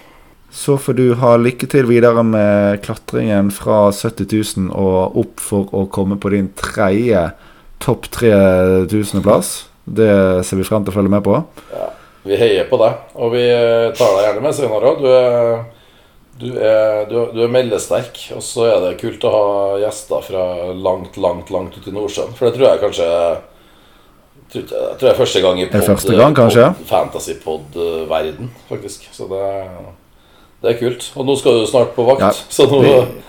[0.56, 5.70] Så får du ha lykke til videre med klatringen fra 70 000 og opp for
[5.74, 7.28] å komme på din tredje
[7.82, 9.50] topp 3000-plass.
[9.84, 10.10] Det
[10.46, 11.42] ser vi frem til å følge med på.
[12.26, 13.42] Vi heier på deg, og vi
[13.96, 15.02] tar deg gjerne med senere òg.
[15.02, 16.46] Du, du,
[17.10, 19.44] du, du er meldesterk, og så er det kult å ha
[19.84, 22.34] gjester fra langt, langt, langt ut i Nordsjøen.
[22.36, 23.06] For det tror jeg kanskje
[24.56, 25.72] Jeg tror det er første gang i gang,
[26.90, 29.08] fantasypod-verden, faktisk.
[29.12, 29.40] Så det,
[30.62, 31.08] det er kult.
[31.16, 33.22] Og nå skal du snart på vakt, Ja, så nå vi-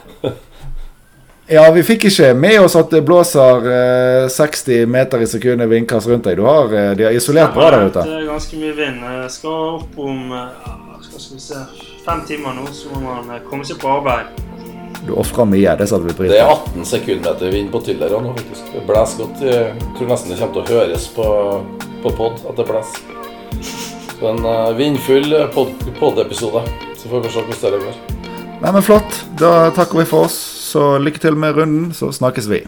[1.49, 6.09] Ja, vi fikk ikke med oss at det blåser eh, 60 meter i sekundet vindkast
[6.11, 6.35] rundt deg.
[6.35, 8.03] Du har, eh, de har isolert bra der ute.
[8.03, 8.97] Det er ganske mye vind.
[8.99, 11.61] Jeg skal opp om eh, ja, skal vi se,
[12.03, 14.41] fem timer nå, så må man eh, komme seg på arbeid.
[15.07, 16.73] Du ofrer mye, det satte vi pris Det er på.
[16.73, 18.67] 18 sekundmeter vind på Tiller nå, faktisk.
[18.73, 19.47] Det blåser godt.
[19.47, 21.29] Jeg tror nesten det kommer til å høres på,
[22.03, 23.15] på pod at det blåser.
[24.17, 26.67] Så en uh, vindfull pod-episode.
[26.99, 28.05] Så får vi se hvordan det går.
[28.59, 29.23] Nei, men Flott.
[29.39, 30.56] Da takker vi for oss.
[30.77, 32.59] Så lykke til med runden, så snakkes vi.